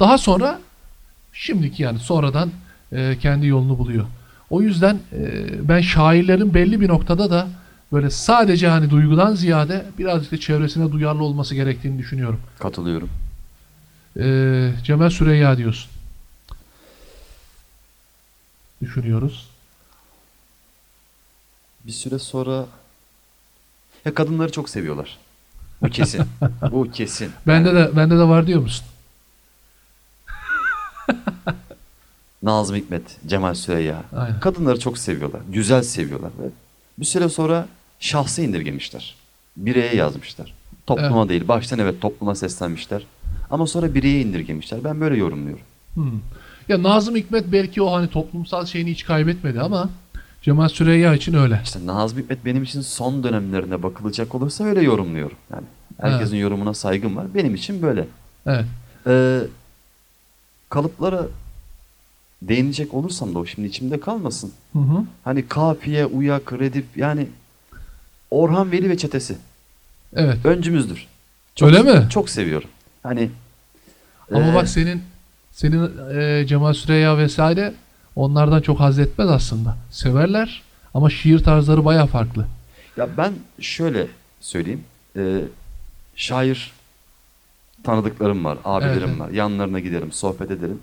Daha 0.00 0.18
sonra 0.18 0.60
şimdiki 1.32 1.82
yani 1.82 1.98
sonradan 1.98 2.50
e, 2.92 3.18
kendi 3.20 3.46
yolunu 3.46 3.78
buluyor. 3.78 4.04
O 4.50 4.62
yüzden 4.62 4.98
e, 5.12 5.48
ben 5.68 5.80
şairlerin 5.80 6.54
belli 6.54 6.80
bir 6.80 6.88
noktada 6.88 7.30
da 7.30 7.48
böyle 7.92 8.10
sadece 8.10 8.68
hani 8.68 8.90
duygudan 8.90 9.34
ziyade 9.34 9.86
birazcık 9.98 10.32
da 10.32 10.40
çevresine 10.40 10.92
duyarlı 10.92 11.24
olması 11.24 11.54
gerektiğini 11.54 11.98
düşünüyorum. 11.98 12.40
Katılıyorum. 12.58 13.08
Ee, 14.20 14.72
Cemal 14.84 15.10
Süreyya 15.10 15.56
diyorsun. 15.56 15.90
Düşünüyoruz. 18.82 19.50
Bir 21.86 21.92
süre 21.92 22.18
sonra 22.18 22.66
ya 24.04 24.14
kadınları 24.14 24.52
çok 24.52 24.68
seviyorlar. 24.68 25.18
Bu 25.82 25.88
kesin. 25.88 26.22
Bu 26.72 26.90
kesin. 26.90 27.30
Bende 27.46 27.74
de 27.74 27.96
bende 27.96 28.18
de 28.18 28.22
var 28.22 28.46
diyor 28.46 28.60
musun? 28.60 28.86
Nazım 32.42 32.76
Hikmet, 32.76 33.02
Cemal 33.26 33.54
Süreyya. 33.54 34.02
Aynen. 34.16 34.40
Kadınları 34.40 34.80
çok 34.80 34.98
seviyorlar. 34.98 35.40
Güzel 35.48 35.82
seviyorlar. 35.82 36.30
Ve 36.38 36.48
bir 36.98 37.04
süre 37.04 37.28
sonra 37.28 37.68
şahsı 38.00 38.42
indirgemişler. 38.42 39.14
Bireye 39.56 39.94
yazmışlar. 39.94 40.54
Topluma 40.86 41.28
değil. 41.28 41.48
Baştan 41.48 41.78
evet 41.78 42.00
topluma 42.00 42.34
seslenmişler. 42.34 43.06
Ama 43.50 43.66
sonra 43.66 43.94
bireye 43.94 44.20
indirgemişler. 44.20 44.84
Ben 44.84 45.00
böyle 45.00 45.16
yorumluyorum. 45.16 45.64
Hmm. 45.94 46.20
Ya 46.68 46.82
Nazım 46.82 47.16
Hikmet 47.16 47.52
belki 47.52 47.82
o 47.82 47.92
hani 47.92 48.08
toplumsal 48.08 48.66
şeyini 48.66 48.90
hiç 48.90 49.04
kaybetmedi 49.04 49.60
ama 49.60 49.90
Cemal 50.46 50.68
Süreyya 50.68 51.14
için 51.14 51.34
öyle. 51.34 51.60
İşte 51.64 51.86
Nazım 51.86 52.18
Hikmet 52.18 52.44
benim 52.44 52.62
için 52.62 52.80
son 52.80 53.24
dönemlerine 53.24 53.82
bakılacak 53.82 54.34
olursa 54.34 54.64
öyle 54.64 54.82
yorumluyorum. 54.82 55.36
Yani 55.52 55.64
herkesin 56.00 56.36
yorumuna 56.36 56.74
saygım 56.74 57.16
var. 57.16 57.26
Benim 57.34 57.54
için 57.54 57.82
böyle. 57.82 58.06
Evet. 58.46 58.64
Ee, 59.06 59.40
kalıplara 60.68 61.26
değinecek 62.42 62.94
olursam 62.94 63.34
da 63.34 63.38
o 63.38 63.46
şimdi 63.46 63.68
içimde 63.68 64.00
kalmasın. 64.00 64.52
Hı 64.72 64.78
hı. 64.78 65.04
Hani 65.24 65.48
kafiye, 65.48 66.06
uyak, 66.06 66.52
redif 66.52 66.84
yani 66.96 67.26
Orhan 68.30 68.72
Veli 68.72 68.90
ve 68.90 68.96
çetesi 68.96 69.36
Evet. 70.16 70.46
öncümüzdür. 70.46 71.06
Öyle 71.62 71.82
mi? 71.82 72.06
Çok 72.10 72.30
seviyorum. 72.30 72.68
Hani 73.02 73.30
Ama 74.32 74.46
e, 74.50 74.54
bak 74.54 74.68
senin 74.68 75.02
senin 75.52 75.90
e, 76.18 76.46
Cemal 76.46 76.72
Süreyya 76.72 77.18
vesaire 77.18 77.74
onlardan 78.16 78.60
çok 78.60 78.80
haz 78.80 78.98
etmez 78.98 79.30
aslında. 79.30 79.76
Severler 79.90 80.62
ama 80.94 81.10
şiir 81.10 81.38
tarzları 81.38 81.84
baya 81.84 82.06
farklı. 82.06 82.46
ya 82.96 83.08
ben 83.16 83.32
şöyle 83.60 84.06
söyleyeyim. 84.40 84.84
E, 85.16 85.40
şair 86.16 86.72
tanıdıklarım 87.84 88.44
var, 88.44 88.58
abilerim 88.64 89.08
Evet, 89.08 89.20
var. 89.20 89.30
Yanlarına 89.30 89.80
giderim, 89.80 90.12
sohbet 90.12 90.50
ederim. 90.50 90.80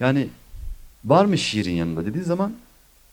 Yani 0.00 0.28
var 1.04 1.24
mı 1.24 1.38
şiirin 1.38 1.72
yanında 1.74 2.06
dediği 2.06 2.22
zaman 2.24 2.52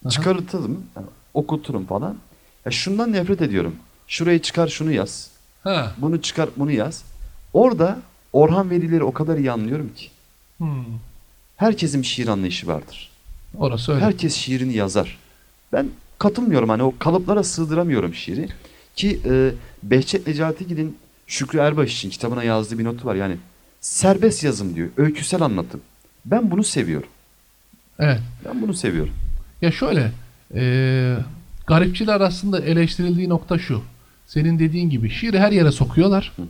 Aha. 0.04 0.10
çıkartırım, 0.10 0.84
yani 0.96 1.06
okuturum 1.34 1.86
falan. 1.86 2.16
Ya 2.64 2.72
şundan 2.72 3.12
nefret 3.12 3.42
ediyorum. 3.42 3.76
Şurayı 4.06 4.42
çıkar 4.42 4.68
şunu 4.68 4.92
yaz. 4.92 5.30
Ha. 5.64 5.94
Bunu 5.98 6.22
çıkar 6.22 6.48
bunu 6.56 6.70
yaz. 6.70 7.04
Orada 7.52 7.98
Orhan 8.32 8.70
Velileri 8.70 9.04
o 9.04 9.12
kadar 9.12 9.38
iyi 9.38 9.52
anlıyorum 9.52 9.90
ki. 9.96 10.08
Hmm. 10.58 10.84
Herkesin 11.56 12.02
bir 12.02 12.06
şiir 12.06 12.28
anlayışı 12.28 12.66
vardır. 12.66 13.10
Orası 13.58 13.92
öyle. 13.92 14.04
Herkes 14.04 14.34
şiirini 14.34 14.74
yazar. 14.74 15.18
Ben 15.72 15.88
katılmıyorum 16.18 16.68
hani 16.68 16.82
o 16.82 16.94
kalıplara 16.98 17.42
sığdıramıyorum 17.42 18.14
şiiri. 18.14 18.48
Ki 18.96 19.20
e, 19.24 19.50
Behçet 19.82 20.26
Necatigil'in 20.26 20.96
Şükrü 21.26 21.58
Erbaş 21.58 21.94
için 21.94 22.10
kitabına 22.10 22.44
yazdığı 22.44 22.78
bir 22.78 22.84
notu 22.84 23.06
var. 23.06 23.14
Yani 23.14 23.36
serbest 23.80 24.44
yazım 24.44 24.74
diyor. 24.74 24.88
Öyküsel 24.96 25.42
anlatım. 25.42 25.80
Ben 26.24 26.50
bunu 26.50 26.64
seviyorum. 26.64 27.08
Evet. 27.98 28.20
Ben 28.44 28.62
bunu 28.62 28.74
seviyorum. 28.74 29.12
Ya 29.62 29.72
şöyle, 29.72 30.12
e, 30.54 31.16
garipçiler 31.66 32.20
aslında 32.20 32.60
eleştirildiği 32.60 33.28
nokta 33.28 33.58
şu. 33.58 33.82
Senin 34.26 34.58
dediğin 34.58 34.90
gibi 34.90 35.10
şiiri 35.10 35.38
her 35.38 35.52
yere 35.52 35.72
sokuyorlar. 35.72 36.32
Hı 36.36 36.42
hı. 36.42 36.46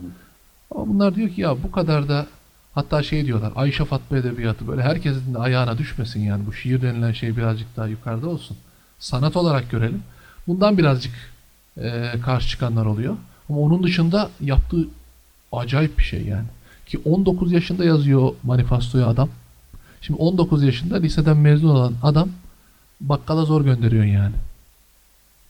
Ama 0.71 0.87
bunlar 0.87 1.15
diyor 1.15 1.29
ki 1.29 1.41
ya 1.41 1.63
bu 1.63 1.71
kadar 1.71 2.09
da 2.09 2.27
hatta 2.73 3.03
şey 3.03 3.25
diyorlar 3.25 3.51
Ayşe 3.55 3.85
Fatma 3.85 4.17
Edebiyatı 4.17 4.67
böyle 4.67 4.81
herkesin 4.81 5.33
de 5.33 5.37
ayağına 5.37 5.77
düşmesin 5.77 6.19
yani 6.19 6.45
bu 6.45 6.53
şiir 6.53 6.81
denilen 6.81 7.11
şey 7.11 7.37
birazcık 7.37 7.77
daha 7.77 7.87
yukarıda 7.87 8.29
olsun. 8.29 8.57
Sanat 8.99 9.37
olarak 9.37 9.71
görelim. 9.71 10.03
Bundan 10.47 10.77
birazcık 10.77 11.13
e, 11.77 12.13
karşı 12.25 12.49
çıkanlar 12.49 12.85
oluyor. 12.85 13.15
Ama 13.49 13.59
onun 13.59 13.83
dışında 13.83 14.29
yaptığı 14.41 14.87
acayip 15.51 15.97
bir 15.97 16.03
şey 16.03 16.25
yani. 16.25 16.45
Ki 16.85 16.99
19 17.05 17.51
yaşında 17.51 17.85
yazıyor 17.85 18.33
manifestoyu 18.43 19.05
adam. 19.05 19.29
Şimdi 20.01 20.19
19 20.19 20.63
yaşında 20.63 20.97
liseden 20.97 21.37
mezun 21.37 21.69
olan 21.69 21.93
adam 22.03 22.29
bakkala 23.01 23.45
zor 23.45 23.61
gönderiyor 23.65 24.03
yani. 24.03 24.35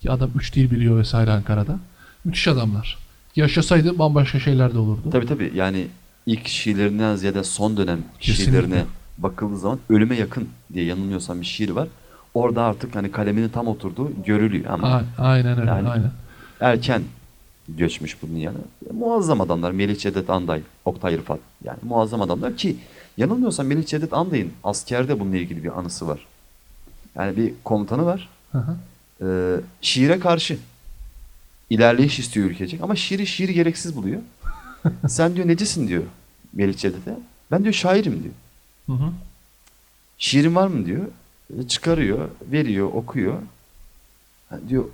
Ki 0.02 0.12
adam 0.12 0.30
3 0.36 0.56
dil 0.56 0.72
biliyor 0.72 1.00
vesaire 1.00 1.32
Ankara'da. 1.32 1.80
Müthiş 2.26 2.48
adamlar. 2.48 2.98
Yaşasaydı 3.36 4.00
bambaşka 4.00 4.40
şeyler 4.40 4.74
de 4.74 4.78
olurdu. 4.78 5.10
Tabii 5.12 5.26
tabii 5.26 5.52
yani 5.56 5.88
ilk 6.26 6.48
şiirlerinden 6.48 7.16
ziyade 7.16 7.44
son 7.44 7.78
dönem 7.78 8.00
Kesinlikle. 8.20 8.44
şiirlerine 8.52 8.84
bakıldığı 9.18 9.58
zaman 9.58 9.80
ölüme 9.90 10.16
yakın 10.16 10.50
diye 10.74 10.86
yanılmıyorsam 10.86 11.42
bir 11.42 11.46
şiir 11.46 11.70
var. 11.70 11.88
Orada 12.34 12.64
artık 12.64 12.96
hani 12.96 13.12
kaleminin 13.12 13.50
tam 13.50 13.68
oturduğu 13.68 14.12
görülüyor 14.26 14.66
ama 14.70 14.88
A- 14.88 15.04
aynen 15.24 15.60
öyle, 15.60 15.70
Yani- 15.70 15.90
aynen. 15.90 16.12
erken 16.60 17.02
göçmüş 17.70 18.18
bunun 18.22 18.36
yanı. 18.38 18.58
Muazzam 18.94 19.42
adamlar. 19.42 19.72
Melih 19.72 19.98
Cevdet 20.00 20.30
Anday, 20.30 20.62
Oktay 20.86 21.18
Rıfat. 21.18 21.40
Yani 21.64 21.78
muazzam 21.84 22.22
adamlar 22.22 22.58
ki 22.58 22.76
yanılmıyorsam 23.18 23.66
Melih 23.68 23.86
Cevdet 23.86 24.14
Anday'ın 24.14 24.52
askerde 24.64 25.20
bununla 25.20 25.38
ilgili 25.38 25.64
bir 25.64 25.80
anısı 25.80 26.08
var. 26.08 26.26
Yani 27.16 27.38
bir 27.38 27.54
komutanı 27.64 28.06
var. 28.06 28.30
Hı 28.52 28.58
hı. 28.58 28.76
Ee, 29.22 29.62
şiire 29.82 30.20
karşı 30.20 30.58
ilerleyiş 31.70 32.20
istiyor 32.20 32.50
ülkecek 32.50 32.82
ama 32.82 32.96
şiiri 32.96 33.28
şiiri 33.28 33.54
gereksiz 33.54 33.96
buluyor. 33.96 34.22
Sen 35.08 35.36
diyor 35.36 35.48
necisin 35.48 35.88
diyor. 35.88 36.04
Melih 36.54 36.78
Cevdet'e. 36.78 37.18
Ben 37.52 37.64
diyor 37.64 37.74
şairim 37.74 38.24
diyor. 38.24 38.34
Hı 38.86 39.06
hı. 39.06 39.12
Şiirin 40.18 40.56
var 40.56 40.68
mı 40.68 40.86
diyor. 40.86 41.06
E, 41.60 41.68
Çıkarıyor, 41.68 42.30
veriyor, 42.52 42.88
okuyor. 42.94 43.36
Ha, 44.50 44.60
diyor 44.70 44.86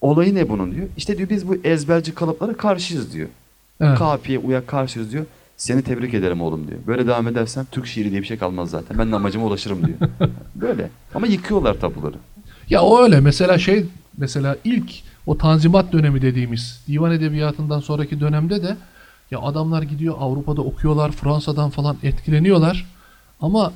olayı 0.00 0.34
ne 0.34 0.48
bunun 0.48 0.74
diyor. 0.74 0.86
İşte 0.96 1.18
diyor 1.18 1.28
biz 1.28 1.48
bu 1.48 1.56
ezberci 1.64 2.14
kalıplara 2.14 2.56
karşıyız 2.56 3.12
diyor. 3.12 3.28
Evet. 3.80 3.98
Kafiye 3.98 4.38
uya 4.38 4.66
karşıyız 4.66 5.12
diyor. 5.12 5.26
Seni 5.56 5.82
tebrik 5.82 6.14
ederim 6.14 6.40
oğlum 6.40 6.68
diyor. 6.68 6.78
Böyle 6.86 7.06
devam 7.06 7.28
edersen 7.28 7.66
Türk 7.72 7.86
şiiri 7.86 8.10
diye 8.10 8.22
bir 8.22 8.26
şey 8.26 8.38
kalmaz 8.38 8.70
zaten. 8.70 8.98
Ben 8.98 9.12
de 9.12 9.16
amacıma 9.16 9.46
ulaşırım 9.46 9.86
diyor. 9.86 9.98
Böyle. 10.54 10.90
Ama 11.14 11.26
yıkıyorlar 11.26 11.80
tabuları. 11.80 12.16
Ya 12.70 12.82
o 12.82 13.02
öyle. 13.02 13.20
Mesela 13.20 13.58
şey 13.58 13.84
mesela 14.18 14.56
ilk 14.64 14.90
o 15.26 15.38
Tanzimat 15.38 15.92
dönemi 15.92 16.22
dediğimiz 16.22 16.80
divan 16.88 17.12
edebiyatından 17.12 17.80
sonraki 17.80 18.20
dönemde 18.20 18.62
de 18.62 18.76
ya 19.30 19.40
adamlar 19.40 19.82
gidiyor 19.82 20.14
Avrupa'da 20.18 20.62
okuyorlar, 20.62 21.12
Fransa'dan 21.12 21.70
falan 21.70 21.96
etkileniyorlar. 22.02 22.86
Ama 23.40 23.72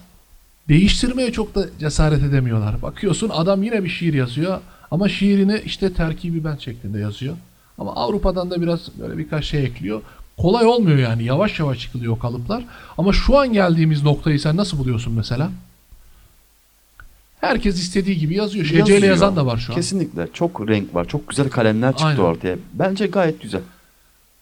değiştirmeye 0.68 1.32
çok 1.32 1.54
da 1.54 1.66
cesaret 1.80 2.22
edemiyorlar. 2.22 2.82
Bakıyorsun 2.82 3.28
adam 3.28 3.62
yine 3.62 3.84
bir 3.84 3.88
şiir 3.88 4.14
yazıyor 4.14 4.60
ama 4.90 5.08
şiirini 5.08 5.62
işte 5.64 5.92
terkibi 5.92 6.44
ben 6.44 6.56
şeklinde 6.56 6.98
yazıyor. 6.98 7.36
Ama 7.78 7.94
Avrupa'dan 7.96 8.50
da 8.50 8.62
biraz 8.62 8.80
böyle 9.00 9.18
birkaç 9.18 9.44
şey 9.44 9.64
ekliyor. 9.64 10.02
Kolay 10.38 10.66
olmuyor 10.66 10.98
yani. 10.98 11.24
Yavaş 11.24 11.58
yavaş 11.60 11.78
çıkılıyor 11.78 12.12
o 12.12 12.18
kalıplar. 12.18 12.64
Ama 12.98 13.12
şu 13.12 13.38
an 13.38 13.52
geldiğimiz 13.52 14.02
noktayı 14.02 14.40
sen 14.40 14.56
nasıl 14.56 14.78
buluyorsun 14.78 15.12
mesela? 15.12 15.50
Herkes 17.40 17.78
istediği 17.80 18.18
gibi 18.18 18.34
yazıyor. 18.34 18.64
Şeceyle 18.64 18.92
Yazıyor. 18.92 19.12
yazan 19.12 19.36
da 19.36 19.46
var 19.46 19.56
şu 19.56 19.72
an. 19.72 19.76
Kesinlikle. 19.76 20.28
Çok 20.32 20.68
renk 20.68 20.94
var. 20.94 21.04
Çok 21.08 21.28
güzel 21.28 21.50
kalemler 21.50 21.90
çıktı 21.92 22.06
Aynen. 22.06 22.20
ortaya. 22.20 22.56
Bence 22.74 23.06
gayet 23.06 23.42
güzel. 23.42 23.60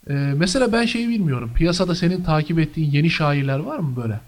Ee, 0.08 0.12
mesela 0.12 0.72
ben 0.72 0.86
şeyi 0.86 1.08
bilmiyorum. 1.08 1.50
Piyasada 1.54 1.94
senin 1.94 2.24
takip 2.24 2.58
ettiğin 2.58 2.90
yeni 2.90 3.10
şairler 3.10 3.58
var 3.58 3.78
mı 3.78 3.96
böyle? 3.96 4.20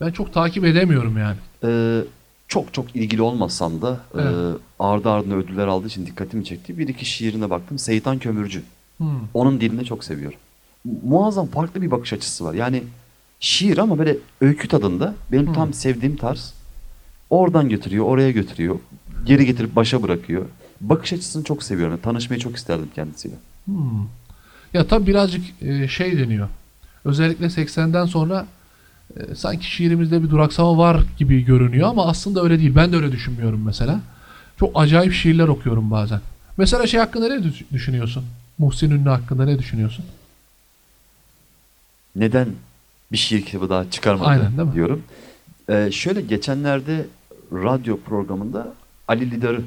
Ben 0.00 0.10
çok 0.10 0.34
takip 0.34 0.64
edemiyorum 0.64 1.18
yani. 1.18 1.36
Ee, 1.64 2.00
çok 2.48 2.74
çok 2.74 2.96
ilgili 2.96 3.22
olmasam 3.22 3.82
da 3.82 4.00
e, 4.14 4.20
Evet. 4.22 4.56
ardı 4.78 5.10
ardına 5.10 5.34
ödüller 5.34 5.66
aldığı 5.66 5.86
için 5.86 6.06
dikkatimi 6.06 6.44
çekti. 6.44 6.78
Bir 6.78 6.88
iki 6.88 7.04
şiirine 7.04 7.50
baktım. 7.50 7.78
Seyitan 7.78 8.18
Kömürcü. 8.18 8.62
Hmm. 8.98 9.06
Onun 9.34 9.60
dilini 9.60 9.84
çok 9.84 10.04
seviyorum. 10.04 10.38
Mu- 10.84 11.00
Muazzam 11.04 11.46
farklı 11.46 11.82
bir 11.82 11.90
bakış 11.90 12.12
açısı 12.12 12.44
var. 12.44 12.54
Yani 12.54 12.82
şiir 13.40 13.78
ama 13.78 13.98
böyle 13.98 14.16
öykü 14.40 14.68
tadında. 14.68 15.14
Benim 15.32 15.46
Hmm. 15.46 15.54
tam 15.54 15.72
sevdiğim 15.72 16.16
tarz. 16.16 16.54
Oradan 17.30 17.68
götürüyor, 17.68 18.04
oraya 18.04 18.30
götürüyor. 18.30 18.78
Geri 19.26 19.46
getirip 19.46 19.76
başa 19.76 20.02
bırakıyor. 20.02 20.44
Bakış 20.80 21.12
açısını 21.12 21.44
çok 21.44 21.62
seviyorum. 21.62 22.00
Tanışmayı 22.02 22.40
çok 22.40 22.56
isterdim 22.56 22.88
kendisiyle. 22.94 23.34
Hmm. 23.64 24.06
Ya 24.74 24.86
tabi 24.86 25.06
birazcık 25.06 25.44
e, 25.62 25.88
şey 25.88 26.18
deniyor. 26.18 26.48
Özellikle 27.04 27.46
80'den 27.46 28.06
sonra 28.06 28.46
e, 29.16 29.34
sanki 29.34 29.66
şiirimizde 29.70 30.22
bir 30.22 30.30
duraksama 30.30 30.78
var 30.78 31.00
gibi 31.18 31.44
görünüyor 31.44 31.88
ama 31.88 32.06
aslında 32.06 32.42
öyle 32.42 32.58
değil. 32.58 32.76
Ben 32.76 32.92
de 32.92 32.96
öyle 32.96 33.12
düşünmüyorum 33.12 33.62
mesela. 33.66 34.00
Çok 34.60 34.70
acayip 34.74 35.12
şiirler 35.12 35.48
okuyorum 35.48 35.90
bazen. 35.90 36.20
Mesela 36.56 36.86
şey 36.86 37.00
hakkında 37.00 37.28
ne 37.28 37.42
düş- 37.42 37.64
düşünüyorsun? 37.72 38.24
Muhsin 38.58 38.90
Ünlü 38.90 39.08
hakkında 39.08 39.44
ne 39.44 39.58
düşünüyorsun? 39.58 40.04
Neden 42.16 42.48
bir 43.12 43.16
şiir 43.16 43.44
kitabı 43.44 43.68
daha 43.70 43.90
çıkarmadı 43.90 44.28
Aynen, 44.28 44.56
değil 44.58 44.68
mi? 44.68 44.74
diyorum. 44.74 45.02
Ee, 45.70 45.88
şöyle 45.92 46.20
geçenlerde 46.20 47.06
radyo 47.52 48.00
programında 48.00 48.74
Ali 49.08 49.30
Lidar'ı 49.30 49.62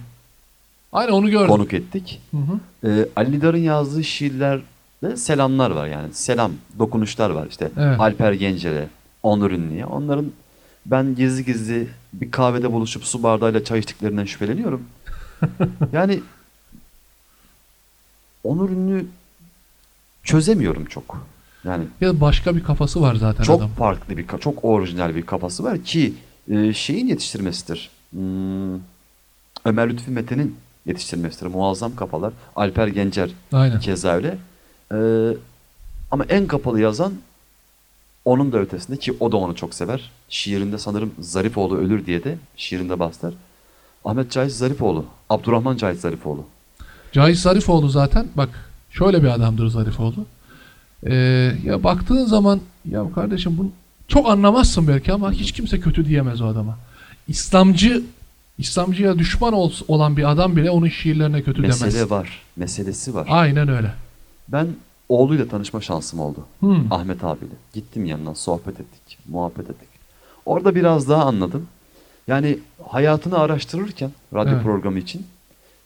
Aynen 0.93 1.11
onu 1.11 1.29
gördüm. 1.29 1.47
konuk 1.47 1.73
ettik. 1.73 2.21
Hı 2.31 2.37
hı. 2.37 2.87
Ee, 2.89 3.07
Ali 3.15 3.31
Lidar'ın 3.31 3.57
yazdığı 3.57 4.03
şiirlerde 4.03 5.17
selamlar 5.17 5.71
var 5.71 5.87
yani. 5.87 6.13
Selam, 6.13 6.51
dokunuşlar 6.79 7.29
var 7.29 7.47
işte. 7.49 7.71
Evet. 7.77 7.99
Alper 7.99 8.31
Gencer'e, 8.33 8.87
Onur 9.23 9.51
Ünlü'ye. 9.51 9.85
Onların 9.85 10.31
ben 10.85 11.15
gizli 11.15 11.45
gizli 11.45 11.87
bir 12.13 12.31
kahvede 12.31 12.71
buluşup 12.73 13.03
su 13.05 13.23
bardağıyla 13.23 13.63
çay 13.63 13.79
içtiklerinden 13.79 14.25
şüpheleniyorum. 14.25 14.81
yani 15.93 16.19
Onur 18.43 18.69
Ünlü 18.69 19.05
çözemiyorum 20.23 20.85
çok. 20.85 21.27
Yani 21.65 21.83
Ya 22.01 22.21
başka 22.21 22.55
bir 22.55 22.63
kafası 22.63 23.01
var 23.01 23.15
zaten 23.15 23.43
çok 23.43 23.59
adam. 23.61 23.69
farklı 23.69 24.17
bir, 24.17 24.27
ka- 24.27 24.39
çok 24.39 24.65
orijinal 24.65 25.15
bir 25.15 25.21
kafası 25.25 25.63
var 25.63 25.83
ki 25.83 26.13
e, 26.51 26.73
şeyin 26.73 27.07
yetiştirmesidir. 27.07 27.89
Hmm, 28.11 28.75
Ömer 29.65 29.89
Lütfi 29.89 30.11
Mete'nin 30.11 30.55
yetiştirmesidir. 30.85 31.45
Muazzam 31.45 31.95
kafalar. 31.95 32.33
Alper 32.55 32.87
Gencer 32.87 33.29
Aynen. 33.51 33.79
keza 33.79 34.11
öyle. 34.11 34.37
Ee, 34.93 35.37
ama 36.11 36.25
en 36.29 36.47
kapalı 36.47 36.81
yazan 36.81 37.13
onun 38.25 38.51
da 38.51 38.57
ötesinde 38.57 38.97
ki 38.97 39.13
o 39.19 39.31
da 39.31 39.37
onu 39.37 39.55
çok 39.55 39.73
sever. 39.73 40.11
Şiirinde 40.29 40.77
sanırım 40.77 41.11
Zarifoğlu 41.19 41.77
ölür 41.77 42.05
diye 42.05 42.23
de 42.23 42.37
şiirinde 42.55 42.99
bahseder. 42.99 43.33
Ahmet 44.05 44.31
Cahit 44.31 44.51
Zarifoğlu, 44.51 45.05
Abdurrahman 45.29 45.77
Cahit 45.77 45.99
Zarifoğlu. 45.99 46.45
Cahit 47.11 47.37
Zarifoğlu 47.37 47.89
zaten 47.89 48.27
bak 48.35 48.69
şöyle 48.89 49.23
bir 49.23 49.27
adamdır 49.27 49.67
Zarifoğlu. 49.67 50.25
Ee, 51.05 51.13
ya 51.65 51.83
baktığın 51.83 52.25
zaman 52.25 52.59
ya 52.89 53.13
kardeşim 53.15 53.57
bunu 53.57 53.69
çok 54.07 54.29
anlamazsın 54.29 54.87
belki 54.87 55.13
ama 55.13 55.31
hiç 55.31 55.51
kimse 55.51 55.79
kötü 55.79 56.05
diyemez 56.05 56.41
o 56.41 56.45
adama. 56.45 56.77
İslamcı 57.27 58.03
İslamcıya 58.65 59.19
düşman 59.19 59.53
ol- 59.53 59.71
olan 59.87 60.17
bir 60.17 60.31
adam 60.31 60.55
bile 60.55 60.69
onun 60.71 60.87
şiirlerine 60.87 61.41
kötü 61.41 61.61
Mesele 61.61 61.93
demez. 61.93 62.11
var, 62.11 62.41
meselesi 62.55 63.13
var. 63.15 63.27
Aynen 63.29 63.67
öyle. 63.67 63.93
Ben 64.47 64.67
oğluyla 65.09 65.47
tanışma 65.47 65.81
şansım 65.81 66.19
oldu. 66.19 66.45
Hmm. 66.59 66.93
Ahmet 66.93 67.23
abiyle. 67.23 67.53
Gittim 67.73 68.05
yanına 68.05 68.35
sohbet 68.35 68.79
ettik, 68.79 69.17
muhabbet 69.29 69.69
ettik. 69.69 69.89
Orada 70.45 70.75
biraz 70.75 71.09
daha 71.09 71.25
anladım. 71.25 71.67
Yani 72.27 72.59
hayatını 72.89 73.37
araştırırken 73.39 74.11
radyo 74.33 74.53
Evet. 74.53 74.63
programı 74.63 74.99
için 74.99 75.25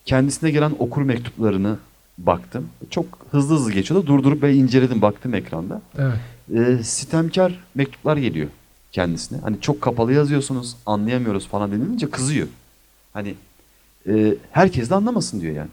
kendisine 0.06 0.52
gelen 0.52 0.72
okur 0.80 1.02
mektuplarını 1.02 1.78
baktım. 2.18 2.68
Çok 2.90 3.06
hızlı 3.32 3.56
hızlı 3.56 3.72
geçiyordu. 3.72 4.08
Durdurup 4.08 4.44
ve 4.44 4.54
inceledim 4.56 5.02
baktım 5.02 5.34
ekranda. 5.34 5.82
Evet. 5.98 6.16
Ee, 6.56 6.84
sitemkar 6.84 7.60
mektuplar 7.76 8.18
geliyor 8.18 8.48
kendisine. 8.92 9.40
Hani 9.42 9.62
çok 9.62 9.82
kapalı 9.82 10.14
yazıyorsunuz, 10.14 10.76
anlayamıyoruz 10.86 11.48
falan 11.48 11.72
denilince 11.72 12.10
kızıyor. 12.10 12.48
Hani 13.15 13.36
e, 14.10 14.36
herkes 14.51 14.89
de 14.89 14.95
anlamasın 14.95 15.41
diyor 15.41 15.56
yani. 15.56 15.69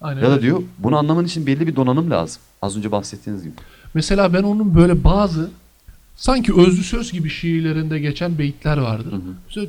Aynen 0.00 0.20
Ya 0.22 0.26
da 0.28 0.32
öyle. 0.32 0.42
diyor 0.42 0.62
bunu 0.78 0.96
anlaman 0.98 1.24
için 1.24 1.46
belli 1.46 1.66
bir 1.66 1.76
donanım 1.76 2.10
lazım. 2.10 2.42
Az 2.62 2.76
önce 2.76 2.92
bahsettiğiniz 2.92 3.42
gibi. 3.42 3.52
Mesela 3.94 4.32
ben 4.34 4.42
onun 4.42 4.74
böyle 4.74 5.04
bazı 5.04 5.50
sanki 6.16 6.54
özlü 6.60 6.82
söz 6.84 7.12
gibi 7.12 7.28
şiirlerinde 7.30 7.98
geçen 7.98 8.38
beyitler 8.38 8.76
vardır. 8.76 9.12
Hı 9.12 9.16
hı. 9.16 9.20
Mesela 9.46 9.66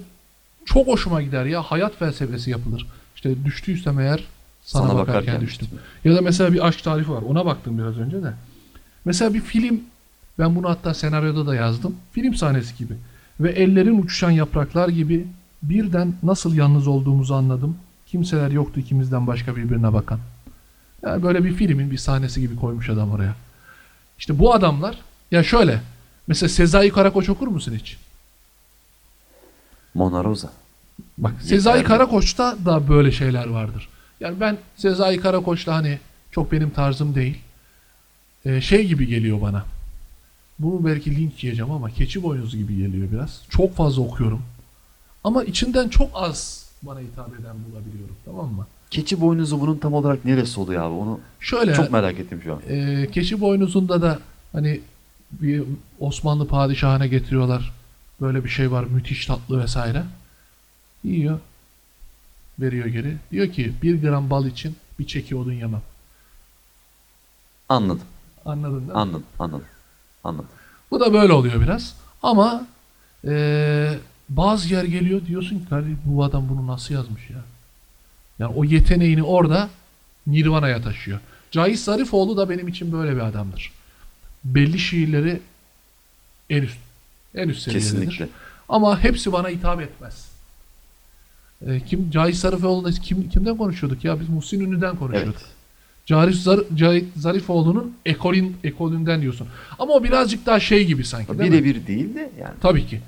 çok 0.66 0.88
hoşuma 0.88 1.22
gider 1.22 1.46
ya 1.46 1.62
hayat 1.62 1.96
felsefesi 2.00 2.50
yapılır. 2.52 2.88
İşte 3.16 3.46
düştüysem 3.46 4.00
eğer 4.00 4.24
sana, 4.64 4.82
Sana 4.88 4.94
bakarken, 4.96 5.14
bakarken 5.22 5.42
düştüm. 5.42 5.68
düştüm. 5.72 5.80
Ya 6.12 6.16
da 6.16 6.22
mesela 6.22 6.54
bir 6.54 6.68
aşk 6.68 6.84
tarifi 6.84 7.12
var. 7.12 7.22
Ona 7.22 7.46
baktım 7.46 7.78
biraz 7.78 7.98
önce 7.98 8.24
de. 8.24 8.34
Mesela 9.06 9.34
bir 9.34 9.42
film 9.42 9.82
ben 10.40 10.56
bunu 10.56 10.70
hatta 10.70 10.94
senaryoda 10.94 11.48
da 11.48 11.56
yazdım. 11.56 11.96
Film 12.12 12.36
sahnesi 12.36 12.78
gibi. 12.78 12.94
Ve 13.40 13.52
ellerin 13.52 14.02
uçuşan 14.04 14.32
yapraklar 14.32 14.90
gibi 14.90 15.28
birden 15.64 16.14
nasıl 16.24 16.56
yalnız 16.56 16.88
olduğumuzu 16.88 17.34
anladım. 17.34 17.78
Kimseler 18.08 18.52
yoktu 18.52 18.80
ikimizden 18.80 19.28
başka 19.28 19.56
birbirine 19.56 19.94
bakan. 19.94 20.20
Yani 21.04 21.24
böyle 21.24 21.44
bir 21.44 21.54
filmin 21.54 21.92
bir 21.92 21.98
sahnesi 21.98 22.42
gibi 22.42 22.56
koymuş 22.56 22.90
adam 22.90 23.12
oraya. 23.12 23.36
İşte 24.20 24.40
bu 24.40 24.54
adamlar 24.54 24.98
ya 25.32 25.44
şöyle 25.44 25.82
mesela 26.28 26.50
Sezai 26.50 26.90
Karakoç 26.90 27.30
okur 27.30 27.48
musun 27.48 27.74
hiç? 27.80 27.98
Mona 29.94 30.24
Rosa. 30.24 30.52
Bak. 31.18 31.34
Sezai 31.42 31.84
Karakoç'ta 31.84 32.58
da 32.66 32.90
böyle 32.90 33.12
şeyler 33.12 33.48
vardır. 33.48 33.90
Yani 34.20 34.40
ben 34.40 34.58
Sezai 34.76 35.18
Karakoç'la 35.18 35.76
hani 35.76 36.00
çok 36.32 36.52
benim 36.52 36.70
tarzım 36.70 37.16
değil. 37.16 37.38
Ee, 38.46 38.62
şey 38.62 38.88
gibi 38.88 39.08
geliyor 39.08 39.42
bana. 39.42 39.66
Bunu 40.60 40.86
belki 40.86 41.16
linç 41.16 41.44
yiyeceğim 41.44 41.72
ama 41.72 41.90
keçi 41.90 42.24
boynuzu 42.24 42.58
gibi 42.58 42.78
geliyor 42.78 43.12
biraz. 43.12 43.42
Çok 43.50 43.76
fazla 43.76 44.02
okuyorum. 44.02 44.42
Ama 45.24 45.44
içinden 45.44 45.90
çok 45.90 46.10
az 46.14 46.70
bana 46.82 47.00
hitap 47.00 47.40
eden 47.40 47.56
bulabiliyorum. 47.72 48.16
Tamam 48.26 48.54
mı? 48.54 48.68
Keçi 48.92 49.22
boynuzu 49.22 49.62
bunun 49.62 49.78
tam 49.78 49.94
olarak 49.94 50.26
neresi 50.26 50.60
oluyor 50.60 50.84
abi? 50.84 50.94
Onu 50.94 51.20
Şöyle 51.40 51.74
çok 51.74 51.92
merak 51.92 52.20
ettim 52.20 52.42
şu 52.44 52.54
an. 52.54 52.60
e, 52.70 53.08
keçi 53.12 53.42
boynuzunda 53.42 54.02
da 54.02 54.20
hani 54.52 54.82
bir 55.32 55.64
Osmanlı 56.00 56.48
padişahına 56.48 57.06
getiriyorlar. 57.08 57.74
Böyle 58.22 58.44
bir 58.44 58.50
şey 58.50 58.72
var 58.72 58.84
müthiş 58.84 59.26
tatlı 59.26 59.60
vesaire. 59.64 60.04
Yiyor. 61.04 61.40
Veriyor 62.60 62.86
geri. 62.86 63.18
Diyor 63.32 63.48
ki 63.52 63.74
bir 63.84 64.02
gram 64.02 64.30
bal 64.30 64.46
için 64.46 64.76
bir 65.00 65.08
çeki 65.08 65.36
odun 65.36 65.54
yemem. 65.54 65.82
Anladım. 67.70 68.06
Anladın 68.46 68.74
değil 68.80 68.88
mi? 68.88 68.94
Anladım. 68.94 69.24
Anladım. 69.40 69.66
Anladım. 70.24 70.48
Bu 70.92 71.00
da 71.00 71.14
böyle 71.14 71.34
oluyor 71.34 71.62
biraz. 71.62 71.96
Ama 72.24 72.68
e, 73.28 73.94
bazı 74.38 74.74
yer 74.74 74.84
geliyor 74.84 75.26
diyorsun 75.26 75.60
ki 75.60 75.66
"Kardeşim, 75.70 76.00
bu 76.06 76.24
adam 76.24 76.50
bunu 76.50 76.68
nasıl 76.68 76.94
yazmış 76.94 77.30
ya? 77.30 77.38
Yani 78.40 78.54
o 78.56 78.64
yeteneğini 78.64 79.24
orada 79.24 79.70
Nirvana'ya 80.28 80.82
taşıyor. 80.82 81.20
Cahit 81.52 81.80
Zarifoğlu 81.80 82.38
da 82.38 82.50
benim 82.50 82.68
için 82.68 82.92
böyle 82.92 83.16
bir 83.16 83.22
adamdır. 83.22 83.72
Belli 84.44 84.80
şiirleri 84.80 85.40
en 86.50 86.62
üst 86.64 86.78
en 87.36 87.50
üst 87.50 87.62
seviyededir. 87.62 87.90
Kesinlikle. 87.92 88.28
Ama 88.70 89.04
hepsi 89.04 89.34
bana 89.34 89.50
hitap 89.50 89.82
etmez. 89.82 90.28
Ee, 91.68 91.80
kim 91.80 92.12
Cahit 92.12 92.36
Zarifoğlu'nda 92.36 92.92
kim 92.92 93.30
kimden 93.30 93.58
konuşuyorduk 93.58 94.04
ya? 94.06 94.20
Biz 94.20 94.30
Muhsin 94.30 94.60
Ünlü'den 94.60 94.96
konuşuyorduk. 94.96 95.36
Evet. 95.42 95.50
Cahit, 96.06 96.36
Zar, 96.36 96.60
Cahit 96.76 97.06
Zarifoğlu'nun 97.18 97.94
ekolün, 98.06 98.58
ekolünden 98.64 99.22
diyorsun. 99.22 99.48
Ama 99.80 99.94
o 99.94 100.04
birazcık 100.04 100.46
daha 100.46 100.60
şey 100.60 100.86
gibi 100.86 101.06
sanki 101.06 101.40
değil 101.40 101.52
mi? 101.52 101.58
Birebir 101.64 101.88
değil 101.88 102.16
de 102.16 102.32
yani. 102.40 102.54
Tabii 102.62 102.88
ki. 102.88 103.02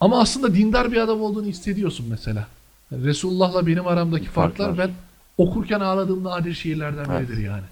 Ama 0.00 0.20
aslında 0.20 0.54
dindar 0.54 0.92
bir 0.92 0.96
adam 0.96 1.20
olduğunu 1.22 1.46
hissediyorsun 1.46 2.06
mesela. 2.10 2.46
Yani 2.90 3.04
Resulullah'la 3.04 3.66
benim 3.66 3.86
aramdaki 3.86 4.26
farklar, 4.28 4.66
Farklar. 4.66 4.88
ben 4.88 4.94
okurken 5.44 5.80
ağladığım 5.80 6.24
nadir 6.24 6.54
şiirlerden 6.54 7.04
Evet. 7.10 7.28
biridir 7.28 7.42
yani. 7.44 7.62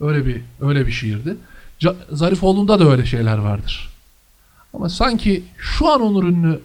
Öyle 0.00 0.26
bir 0.26 0.42
öyle 0.60 0.86
bir 0.86 0.92
şiirdi. 0.92 1.36
Ca- 1.80 1.96
Zarifoğlu'nda 2.16 2.80
da 2.80 2.84
öyle 2.90 3.06
şeyler 3.06 3.38
vardır. 3.38 3.90
Ama 4.74 4.88
sanki 4.88 5.44
şu 5.58 5.88
an 5.88 6.00
Onur 6.00 6.24
Ünlü 6.24 6.60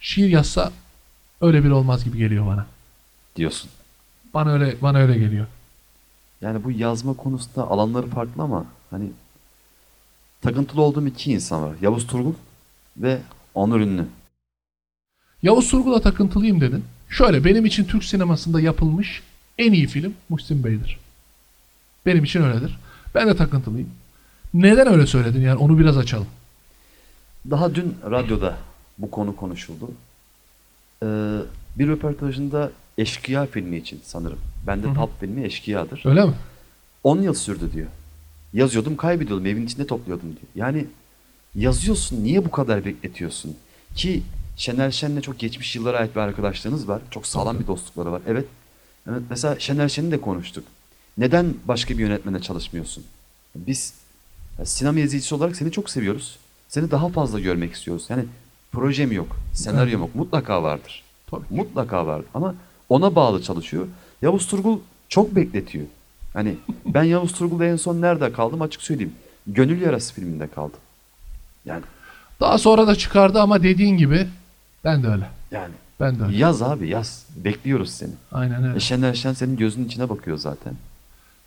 şiir 0.00 0.28
yazsa 0.28 0.72
öyle 1.40 1.64
bir 1.64 1.70
olmaz 1.70 2.04
gibi 2.04 2.18
geliyor 2.18 2.46
bana. 2.46 2.66
diyorsun. 3.36 3.70
Bana 4.34 4.52
öyle 4.52 4.76
bana 4.82 4.98
öyle 4.98 5.18
geliyor. 5.18 5.46
Yani 6.40 6.64
bu 6.64 6.70
yazma 6.70 7.14
konusunda 7.14 7.68
alanları 7.70 8.06
farklı 8.06 8.42
ama 8.42 8.66
hani 8.90 9.10
takıntılı 10.42 10.82
olduğum 10.82 11.06
iki 11.06 11.32
insan 11.32 11.62
var. 11.62 11.74
Yavuz 11.82 12.06
Turgul 12.06 12.32
ve 12.96 13.18
Onur 13.54 13.80
Ünlü. 13.80 14.04
Yavuz 15.44 15.70
Turgul'a 15.70 16.00
takıntılıyım 16.00 16.60
dedin. 16.60 16.84
Şöyle 17.08 17.44
benim 17.44 17.66
için 17.66 17.84
Türk 17.84 18.04
sinemasında 18.04 18.60
yapılmış 18.60 19.22
en 19.58 19.72
iyi 19.72 19.86
film 19.86 20.14
Muhsin 20.28 20.64
Bey'dir. 20.64 20.98
Benim 22.06 22.24
için 22.24 22.42
öyledir. 22.42 22.78
Ben 23.14 23.28
de 23.28 23.36
takıntılıyım. 23.36 23.90
Neden 24.54 24.92
öyle 24.92 25.06
söyledin 25.06 25.40
yani 25.40 25.56
onu 25.56 25.78
biraz 25.78 25.98
açalım. 25.98 26.26
Daha 27.50 27.74
dün 27.74 27.94
radyoda 28.10 28.56
bu 28.98 29.10
konu 29.10 29.36
konuşuldu. 29.36 29.90
Ee, 31.02 31.06
bir 31.78 31.88
röportajında 31.88 32.70
Eşkıya 32.98 33.46
filmi 33.46 33.76
için 33.76 34.00
sanırım. 34.04 34.38
Bende 34.66 34.86
Hı 34.86 34.90
hı. 34.90 34.94
tap 34.94 35.20
filmi 35.20 35.44
Eşkıya'dır. 35.44 36.02
Öyle 36.04 36.24
mi? 36.24 36.32
10 37.04 37.22
yıl 37.22 37.34
sürdü 37.34 37.72
diyor. 37.72 37.86
Yazıyordum 38.52 38.96
kaybediyordum 38.96 39.46
evin 39.46 39.66
içinde 39.66 39.86
topluyordum 39.86 40.28
diyor. 40.28 40.66
Yani 40.68 40.86
yazıyorsun 41.54 42.24
niye 42.24 42.44
bu 42.44 42.50
kadar 42.50 42.84
bekletiyorsun? 42.84 43.56
Ki 43.94 44.22
Şener 44.56 44.90
Şen'le 44.90 45.20
çok 45.20 45.38
geçmiş 45.38 45.76
yıllara 45.76 45.98
ait 45.98 46.16
bir 46.16 46.20
arkadaşlığınız 46.20 46.88
var. 46.88 47.02
Çok 47.10 47.26
sağlam 47.26 47.60
bir 47.60 47.66
dostlukları 47.66 48.12
var. 48.12 48.22
Evet. 48.26 48.44
evet 49.10 49.22
mesela 49.30 49.58
Şener 49.58 49.88
Şen'i 49.88 50.10
de 50.10 50.20
konuştuk. 50.20 50.64
Neden 51.18 51.54
başka 51.64 51.94
bir 51.94 52.02
yönetmene 52.02 52.40
çalışmıyorsun? 52.42 53.04
Biz 53.54 53.94
sinema 54.64 55.00
izleyicisi 55.00 55.34
olarak 55.34 55.56
seni 55.56 55.72
çok 55.72 55.90
seviyoruz. 55.90 56.38
Seni 56.68 56.90
daha 56.90 57.08
fazla 57.08 57.40
görmek 57.40 57.72
istiyoruz. 57.72 58.06
Yani 58.08 58.24
projem 58.72 59.12
yok, 59.12 59.36
senaryom 59.52 60.00
yok. 60.00 60.14
Mutlaka 60.14 60.62
vardır. 60.62 61.02
Tabii. 61.26 61.44
Mutlaka 61.50 62.06
vardır. 62.06 62.26
Ama 62.34 62.54
ona 62.88 63.14
bağlı 63.14 63.42
çalışıyor. 63.42 63.86
Yavuz 64.22 64.46
Turgul 64.46 64.78
çok 65.08 65.36
bekletiyor. 65.36 65.86
Hani 66.32 66.56
ben 66.86 67.02
Yavuz 67.02 67.32
Turgul'da 67.32 67.64
en 67.64 67.76
son 67.76 68.00
nerede 68.00 68.32
kaldım 68.32 68.62
açık 68.62 68.82
söyleyeyim. 68.82 69.14
Gönül 69.46 69.82
Yarası 69.82 70.14
filminde 70.14 70.48
kaldım. 70.48 70.80
Yani 71.64 71.82
Daha 72.40 72.58
sonra 72.58 72.86
da 72.86 72.94
çıkardı 72.94 73.40
ama 73.40 73.62
dediğin 73.62 73.96
gibi 73.96 74.26
ben 74.84 75.02
de 75.02 75.08
öyle. 75.08 75.24
yani 75.50 75.72
Ben 76.00 76.18
de 76.18 76.22
öyle. 76.24 76.36
yaz 76.36 76.62
abi 76.62 76.88
yaz. 76.88 77.26
Bekliyoruz 77.44 77.90
seni. 77.90 78.10
Aynen 78.32 78.64
öyle. 78.64 78.76
E 78.76 78.80
Şener 78.80 79.14
Şen 79.14 79.32
senin 79.32 79.56
gözünün 79.56 79.86
içine 79.86 80.08
bakıyor 80.08 80.36
zaten. 80.36 80.72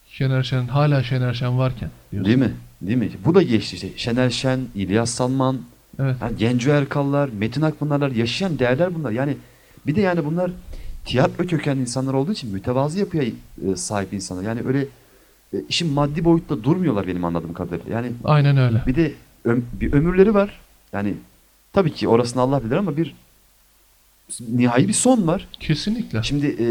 Şener 0.10 0.43
Şen 0.43 0.67
hala 0.67 1.04
Şener 1.04 1.34
Şen 1.34 1.58
varken 1.58 1.89
diyorsun. 2.12 2.26
Değil 2.26 2.38
mi? 2.38 2.54
Değil 2.82 2.97
mi? 2.97 3.10
Bu 3.26 3.36
da 3.36 3.41
geçti 3.41 3.76
işte. 3.76 3.89
Şener 3.97 4.30
Şen, 4.30 4.60
İlyas 4.76 5.10
Salman, 5.10 5.58
Evet. 6.00 6.15
yani 6.21 6.38
Genco 6.38 6.69
Erkallar, 6.71 7.30
Metin 7.30 7.62
Akpınarlar 7.62 8.12
yaşayan 8.12 8.60
değerler 8.60 8.95
bunlar. 8.95 9.12
Yani 9.12 9.38
bir 9.88 9.95
de 9.95 10.02
yani 10.02 10.26
bunlar 10.26 10.52
tiyatro 11.06 11.45
kökenli 11.47 11.82
insanlar 11.82 12.13
olduğu 12.13 12.32
için 12.32 12.54
mütevazı 12.54 13.00
yapıya 13.00 13.23
e, 13.23 13.76
sahip 13.76 14.13
insanlar. 14.13 14.43
Yani 14.43 14.62
öyle 14.67 14.86
e, 15.54 15.58
işin 15.69 15.93
maddi 15.93 16.23
boyutta 16.26 16.63
durmuyorlar 16.63 17.08
benim 17.08 17.26
anladığım 17.26 17.54
kadarıyla. 17.54 17.95
Yani 17.95 18.12
Aynen 18.23 18.58
öyle. 18.58 18.84
bir 18.88 18.95
de 18.95 19.13
öm- 19.45 19.62
bir 19.82 19.93
ömürleri 19.93 20.34
var. 20.34 20.60
Yani 20.93 21.13
tabii 21.73 21.93
ki 21.93 22.08
orasını 22.08 22.41
Allah 22.41 22.63
bilir 22.63 22.76
ama 22.76 22.97
bir 22.97 23.15
nihai 24.50 24.88
bir 24.88 24.94
son 24.94 25.28
var. 25.28 25.48
Kesinlikle. 25.60 26.24
Şimdi 26.24 26.56
e, 26.60 26.66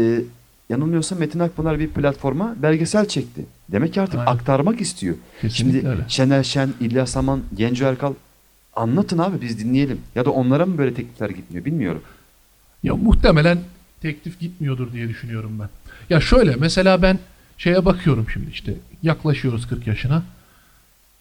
yanılmıyorsam 0.69 1.19
Metin 1.19 1.39
Akpınar 1.39 1.79
bir 1.79 1.87
platforma 1.87 2.55
belgesel 2.61 3.07
çekti. 3.07 3.45
Demek 3.71 3.93
ki 3.93 4.01
artık 4.01 4.19
Aynen. 4.19 4.31
aktarmak 4.31 4.81
istiyor. 4.81 5.15
Kesinlikle 5.41 5.79
Şimdi 5.79 5.89
öyle. 5.89 6.01
Şener 6.07 6.43
Şen, 6.43 6.69
İlyas 6.79 7.11
Saman, 7.11 7.41
Genco 7.57 7.85
Erkal 7.85 8.13
anlatın 8.75 9.17
abi 9.17 9.41
biz 9.41 9.59
dinleyelim. 9.59 9.99
Ya 10.15 10.25
da 10.25 10.31
onlara 10.31 10.65
mı 10.65 10.77
böyle 10.77 10.93
teklifler 10.93 11.29
gitmiyor 11.29 11.65
bilmiyorum. 11.65 12.01
Ya 12.83 12.95
muhtemelen 12.95 13.59
teklif 14.01 14.39
gitmiyordur 14.39 14.93
diye 14.93 15.09
düşünüyorum 15.09 15.59
ben. 15.59 15.69
Ya 16.09 16.21
şöyle 16.21 16.55
mesela 16.55 17.01
ben 17.01 17.19
şeye 17.57 17.85
bakıyorum 17.85 18.25
şimdi 18.33 18.51
işte 18.51 18.73
yaklaşıyoruz 19.03 19.67
40 19.67 19.87
yaşına. 19.87 20.23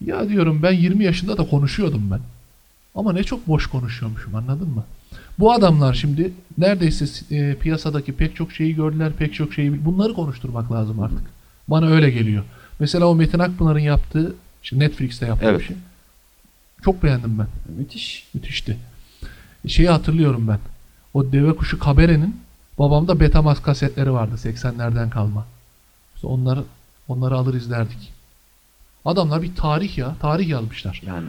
Ya 0.04 0.28
diyorum 0.28 0.62
ben 0.62 0.72
20 0.72 1.04
yaşında 1.04 1.38
da 1.38 1.48
konuşuyordum 1.48 2.10
ben. 2.10 2.20
Ama 2.96 3.12
ne 3.12 3.24
çok 3.24 3.48
boş 3.48 3.66
konuşuyormuşum 3.66 4.34
anladın 4.34 4.68
mı? 4.68 4.84
Bu 5.38 5.52
adamlar 5.52 5.94
şimdi 5.94 6.32
neredeyse 6.58 7.34
e, 7.36 7.54
piyasadaki 7.54 8.12
pek 8.12 8.36
çok 8.36 8.52
şeyi 8.52 8.74
gördüler, 8.74 9.12
pek 9.12 9.34
çok 9.34 9.54
şeyi 9.54 9.84
bunları 9.84 10.14
konuşturmak 10.14 10.72
lazım 10.72 11.00
artık. 11.00 11.22
Bana 11.68 11.86
öyle 11.86 12.10
geliyor. 12.10 12.44
Mesela 12.80 13.06
o 13.06 13.14
Metin 13.14 13.38
Akpınar'ın 13.38 13.78
yaptığı, 13.78 14.34
işte 14.62 14.78
Netflix'te 14.78 15.26
yaptığı 15.26 15.46
Evet. 15.46 15.66
şey. 15.66 15.76
Çok 16.84 17.02
beğendim 17.02 17.38
ben. 17.38 17.46
Müthiş. 17.78 18.26
Müthişti. 18.34 18.76
Şeyi 19.66 19.88
hatırlıyorum 19.88 20.48
ben. 20.48 20.58
O 21.14 21.32
deve 21.32 21.56
kuşu 21.56 21.78
kaberenin 21.78 22.36
babamda 22.78 23.20
Betamax 23.20 23.62
kasetleri 23.62 24.12
vardı 24.12 24.34
80'lerden 24.34 25.10
kalma. 25.10 25.46
İşte 26.14 26.26
onları 26.26 26.64
onları 27.08 27.34
alır 27.34 27.54
izlerdik. 27.54 28.12
Adamlar 29.04 29.42
bir 29.42 29.54
tarih 29.56 29.98
ya. 29.98 30.14
Tarih 30.20 30.48
yazmışlar. 30.48 31.02
Yani 31.06 31.26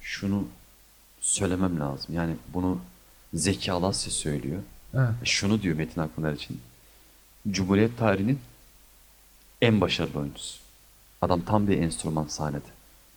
şunu 0.00 0.44
söylemem 1.20 1.80
lazım. 1.80 2.14
Yani 2.14 2.34
bunu 2.54 2.78
Zeki 3.34 3.72
Alasya 3.72 4.12
söylüyor. 4.12 4.58
Evet. 4.94 5.08
Şunu 5.24 5.62
diyor 5.62 5.76
Metin 5.76 6.00
Akpınar 6.00 6.32
için. 6.32 6.60
Cumhuriyet 7.50 7.98
tarihinin 7.98 8.38
en 9.62 9.80
başarılı 9.80 10.18
oyuncusu. 10.18 10.58
Adam 11.22 11.40
tam 11.40 11.68
bir 11.68 11.78
enstrüman 11.78 12.26
sahnede. 12.26 12.64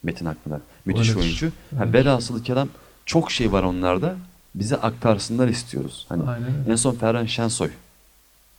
Metin 0.03 0.25
Akpınar. 0.25 0.59
Müthiş 0.85 1.09
Öyledir. 1.09 1.21
oyuncu. 1.25 1.47
Ha, 1.47 1.83
Evet. 1.83 1.93
velhasılı 1.93 2.43
kelam 2.43 2.69
çok 3.05 3.31
şey 3.31 3.51
var 3.51 3.63
onlarda. 3.63 4.15
Bize 4.55 4.75
aktarsınlar 4.75 5.47
istiyoruz. 5.47 6.05
Hani 6.09 6.29
Aynen 6.29 6.65
en 6.69 6.75
son 6.75 6.95
Ferhan 6.95 7.25
Şensoy 7.25 7.69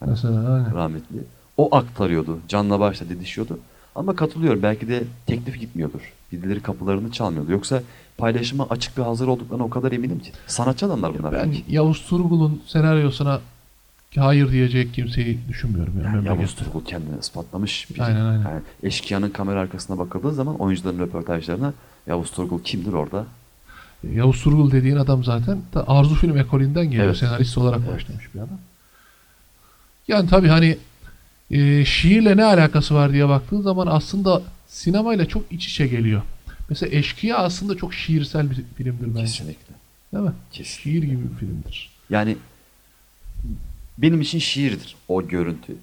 Mesela 0.06 0.54
aynen. 0.54 0.74
rahmetli. 0.74 1.16
O 1.56 1.76
aktarıyordu. 1.76 2.38
Canla 2.48 2.80
başla 2.80 3.08
didişiyordu. 3.08 3.58
Ama 3.94 4.16
katılıyorum. 4.16 4.62
Belki 4.62 4.88
de 4.88 5.04
teklif 5.26 5.60
gitmiyordur. 5.60 6.00
Birileri 6.32 6.60
kapılarını 6.60 7.12
çalmıyordu. 7.12 7.52
Yoksa 7.52 7.82
paylaşıma 8.18 8.66
açık 8.70 8.98
ve 8.98 9.02
hazır 9.02 9.26
olduklarına 9.28 9.64
o 9.64 9.70
kadar 9.70 9.92
eminim 9.92 10.18
ki. 10.18 10.30
Sanatçı 10.46 10.86
adamlar 10.86 11.18
bunlar. 11.18 11.32
Ben 11.32 11.50
belki. 11.52 11.64
Yavuz 11.68 12.02
Turgul'un 12.06 12.62
senaryosuna 12.66 13.40
hayır 14.16 14.52
diyecek 14.52 14.94
kimseyi 14.94 15.38
düşünmüyorum. 15.48 15.94
Yani 16.04 16.16
Yani 16.16 16.26
Yavuz. 16.26 16.54
Turgul 16.54 16.84
kendini 16.84 17.18
ispatlamış. 17.20 17.90
biri. 17.90 18.02
Aynen, 18.02 18.24
aynen. 18.24 18.42
Yani 18.42 18.60
eşkıyanın 18.82 19.30
kamera 19.30 19.60
arkasına 19.60 19.98
bakıldığı 19.98 20.32
zaman 20.32 20.56
oyuncuların 20.58 20.98
röportajlarına 20.98 21.72
Yavuz 22.06 22.30
Turgul 22.30 22.60
kimdir 22.62 22.92
orada? 22.92 23.26
Yavuz 24.12 24.42
Turgul 24.42 24.70
dediğin 24.70 24.96
adam 24.96 25.24
zaten 25.24 25.58
Arzu 25.86 26.14
Film 26.14 26.36
ekolünden 26.38 26.84
geliyor. 26.86 27.04
Evet. 27.06 27.16
Senarist 27.16 27.58
olarak 27.58 27.80
Evet. 27.84 27.94
başlamış 27.94 28.34
bir 28.34 28.38
adam. 28.38 28.58
Yani 30.08 30.28
tabii 30.28 30.48
hani 30.48 30.78
e, 31.50 31.84
şiirle 31.84 32.36
ne 32.36 32.44
alakası 32.44 32.94
var 32.94 33.12
diye 33.12 33.28
baktığın 33.28 33.60
zaman 33.62 33.86
aslında 33.86 34.42
sinemayla 34.68 35.26
çok 35.28 35.52
iç 35.52 35.66
içe 35.66 35.86
geliyor. 35.86 36.22
Mesela 36.68 36.96
Eşkıya 36.96 37.36
aslında 37.38 37.76
çok 37.76 37.94
şiirsel 37.94 38.50
bir 38.50 38.56
filmdir 38.76 39.06
bence. 39.08 39.20
Kesinlikle. 39.20 39.74
Değil 40.14 40.24
mi? 40.24 40.32
Kesin. 40.52 40.80
Şiir 40.82 41.02
gibi 41.02 41.22
bir 41.32 41.38
filmdir. 41.38 41.90
Yani 42.10 42.36
benim 43.98 44.20
için 44.20 44.38
şiirdir 44.38 44.96
o 45.08 45.28
görüntü. 45.28 45.76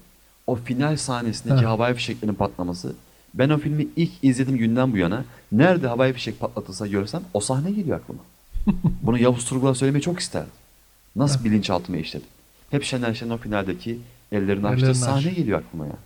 O 0.46 0.56
final 0.56 0.96
sahnesindeki 0.96 1.64
Ha. 1.64 1.70
havai 1.70 1.94
fişeklerin 1.94 2.34
patlaması. 2.34 2.94
Ben 3.34 3.48
o 3.50 3.58
filmi 3.58 3.86
ilk 3.96 4.10
izlediğim 4.22 4.58
günden 4.58 4.92
bu 4.92 4.96
yana 4.96 5.24
nerede 5.52 5.86
havai 5.86 6.12
fişek 6.12 6.40
patlatılsa 6.40 6.86
görsem 6.86 7.22
o 7.34 7.40
sahne 7.40 7.70
geliyor 7.70 8.00
aklıma. 8.00 8.20
Bunu 9.02 9.18
Yavuz 9.18 9.44
Turgul'a 9.44 9.74
söylemeyi 9.74 10.02
çok 10.02 10.20
isterdim. 10.20 10.52
Nasıl 11.16 11.44
bilinçaltıma 11.44 11.98
işledim. 11.98 12.26
Hep 12.70 12.84
Şener 12.84 13.14
Şen'in 13.14 13.30
o 13.30 13.36
finaldeki 13.36 13.98
ellerini 14.32 14.66
açtığı 14.66 14.84
Ellerini 14.84 14.98
sahne 14.98 15.28
aç. 15.30 15.36
geliyor 15.36 15.58
aklıma 15.68 15.86
ya. 15.86 15.96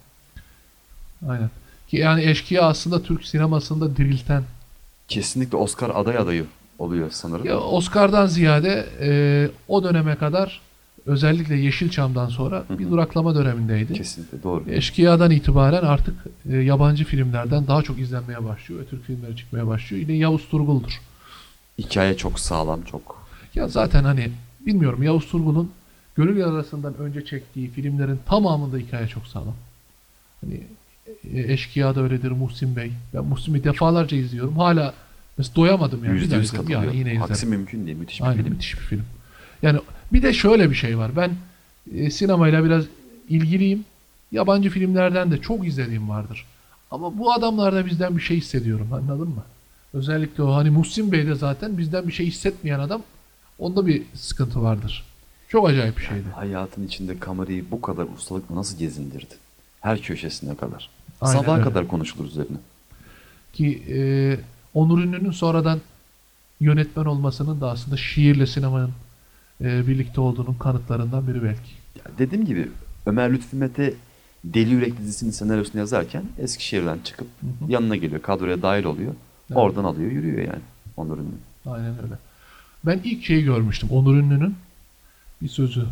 Aynen. 1.29 1.51
Ki 1.89 1.97
yani 1.97 2.25
Eşkıya 2.25 2.63
aslında 2.63 3.03
Türk 3.03 3.25
sinemasında 3.25 3.97
dirilten. 3.97 4.43
Kesinlikle 5.09 5.57
Oscar 5.57 5.91
aday 5.95 6.19
adayı 6.19 6.45
oluyor 6.79 7.11
sanırım. 7.11 7.47
Ya 7.47 7.59
Oscar'dan 7.61 8.27
ziyade 8.27 8.87
e, 9.01 9.51
o 9.69 9.85
döneme 9.85 10.15
kadar 10.17 10.61
özellikle 11.07 11.57
Yeşilçam'dan 11.57 12.29
sonra 12.29 12.65
Hı 12.69 12.75
hı. 12.75 12.79
bir 12.79 12.91
duraklama 12.91 13.35
dönemindeydi. 13.35 13.93
Kesinlikle 13.93 14.43
doğru. 14.43 14.65
Eşkıya'dan 14.71 15.31
itibaren 15.31 15.83
artık 15.83 16.15
e, 16.51 16.57
yabancı 16.57 17.05
filmlerden 17.05 17.67
daha 17.67 17.83
çok 17.83 17.99
izlenmeye 17.99 18.45
başlıyor 18.45 18.81
ve 18.81 18.85
Türk 18.87 19.05
filmleri 19.05 19.37
çıkmaya 19.37 19.67
başlıyor. 19.67 20.03
Yine 20.09 20.17
Yavuz 20.19 20.49
Turgul'dur. 20.49 21.01
Hikaye 21.79 22.17
çok 22.17 22.41
sağlam, 22.41 22.83
çok. 22.83 23.27
Ya 23.55 23.69
zaten 23.69 24.05
hani 24.05 24.31
bilmiyorum 24.61 25.03
Yavuz 25.03 25.27
Turgul'un 25.27 25.71
Gönül 26.17 26.37
Yarası'ndan 26.37 26.97
önce 26.99 27.25
çektiği 27.25 27.71
filmlerin 27.71 28.21
tamamında 28.27 28.77
hikaye 28.77 29.09
çok 29.09 29.27
sağlam. 29.27 29.55
Hani 30.41 30.61
e, 31.35 31.53
Eşkıya 31.53 31.95
da 31.95 32.01
öyledir 32.03 32.31
Muhsin 32.31 32.77
Bey. 32.77 32.93
Ben 33.15 33.25
Muhsin 33.25 33.55
Bey'i 33.55 33.65
defalarca 33.65 34.17
izliyorum. 34.17 34.57
Hala 34.59 34.95
mesela 35.39 35.57
doyamadım 35.57 36.05
yani. 36.05 36.19
Yüzde 36.19 36.37
yüz 36.37 36.53
katılıyorum. 36.53 36.85
Yani 36.89 36.99
yine 36.99 37.11
izlerim. 37.11 37.33
Aksi 37.33 37.47
mümkün 37.47 37.87
değil. 37.87 37.97
Müthiş 37.97 38.21
bir 38.21 38.27
Aynen 38.27 38.43
film. 38.43 38.53
müthiş 38.53 38.75
bir 38.75 38.81
film. 38.81 39.05
Yani 39.63 39.81
bir 40.13 40.23
de 40.23 40.33
şöyle 40.33 40.71
bir 40.71 40.75
şey 40.75 40.99
var. 40.99 41.11
Ben 41.17 41.31
e, 41.95 42.11
sinemayla 42.11 42.65
biraz 42.65 42.85
ilgiliyim. 43.29 43.85
Yabancı 44.33 44.71
filmlerden 44.71 45.31
de 45.31 45.39
çok 45.41 45.67
izlediğim 45.67 46.09
vardır. 46.09 46.45
Ama 46.91 47.19
bu 47.19 47.33
adamlarda 47.33 47.87
bizden 47.87 48.17
bir 48.17 48.23
şey 48.23 48.37
hissediyorum. 48.37 48.93
Anladın 48.93 49.29
mı? 49.29 49.43
Özellikle 49.93 50.43
o 50.43 50.55
hani 50.55 50.71
Muhsin 50.71 51.13
Bey 51.13 51.27
de 51.27 51.35
zaten 51.35 51.79
bizden 51.79 52.09
bir 52.09 52.13
şey 52.13 52.27
hissetmeyen 52.27 52.79
adam. 52.79 53.03
Onda 53.59 53.87
bir 53.87 54.03
sıkıntı 54.15 54.63
vardır. 54.63 55.05
Çok 55.49 55.69
acayip 55.69 55.99
bir 55.99 56.03
şeydi. 56.03 56.25
Hayatın 56.35 56.87
içinde 56.87 57.19
kamerayı 57.19 57.65
bu 57.71 57.81
kadar 57.81 58.05
ustalıkla 58.17 58.57
nasıl 58.57 58.79
gezindirdi? 58.79 59.35
Her 59.81 60.03
köşesine 60.03 60.55
kadar. 60.57 60.91
Aynen 61.21 61.41
Sabaha 61.41 61.55
öyle. 61.57 61.65
kadar 61.65 61.89
konuşulur 61.89 62.25
üzerine. 62.29 62.57
Ki 63.53 63.83
e, 63.89 63.99
Onur 64.75 64.99
Ünlü'nün 65.05 65.31
sonradan 65.31 65.81
yönetmen 66.61 67.05
olmasının 67.05 67.61
da 67.61 67.71
aslında 67.71 67.97
şiirle 67.97 68.47
sinemanın 68.47 68.91
e, 69.61 69.87
birlikte 69.87 70.21
olduğunun 70.21 70.55
kanıtlarından 70.55 71.27
biri 71.29 71.43
belki. 71.43 71.71
Ya 71.99 72.05
dediğim 72.19 72.45
gibi 72.45 72.69
Ömer 73.07 73.33
Lütfü 73.33 73.57
Mete 73.57 73.95
Deli 74.45 74.71
Yürek 74.71 74.99
dizisinin 74.99 75.31
senaryosunu 75.31 75.79
yazarken 75.81 76.23
Eskişehir'den 76.39 76.99
çıkıp 77.05 77.27
Hı 77.41 77.47
hı. 77.67 77.73
yanına 77.73 77.97
geliyor. 77.97 78.23
Kadroya 78.23 78.63
dahil 78.63 78.85
oluyor. 78.85 79.13
Evet. 79.51 79.57
Oradan 79.59 79.85
alıyor 79.85 80.11
yürüyor 80.11 80.39
yani. 80.39 80.63
Onur 80.97 81.19
Ünlü. 81.19 81.27
Aynen 81.67 81.91
öyle. 82.03 82.15
Ben 82.87 83.01
ilk 83.05 83.25
şeyi 83.25 83.45
görmüştüm. 83.45 83.89
Onur 83.93 84.17
Ünlü'nün 84.17 84.55
bir 85.43 85.49
sözü. 85.49 85.87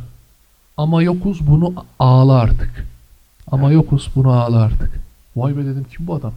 Ama 0.76 1.02
yokuz 1.02 1.46
bunu 1.46 1.74
ağla 1.98 2.34
artık. 2.34 2.86
Ama 3.46 3.72
yokuz 3.72 4.10
bunu 4.14 4.32
ağla 4.32 4.62
artık. 4.62 5.00
Vay 5.36 5.56
be 5.56 5.64
dedim 5.64 5.86
kim 5.96 6.06
bu 6.06 6.14
adam? 6.14 6.32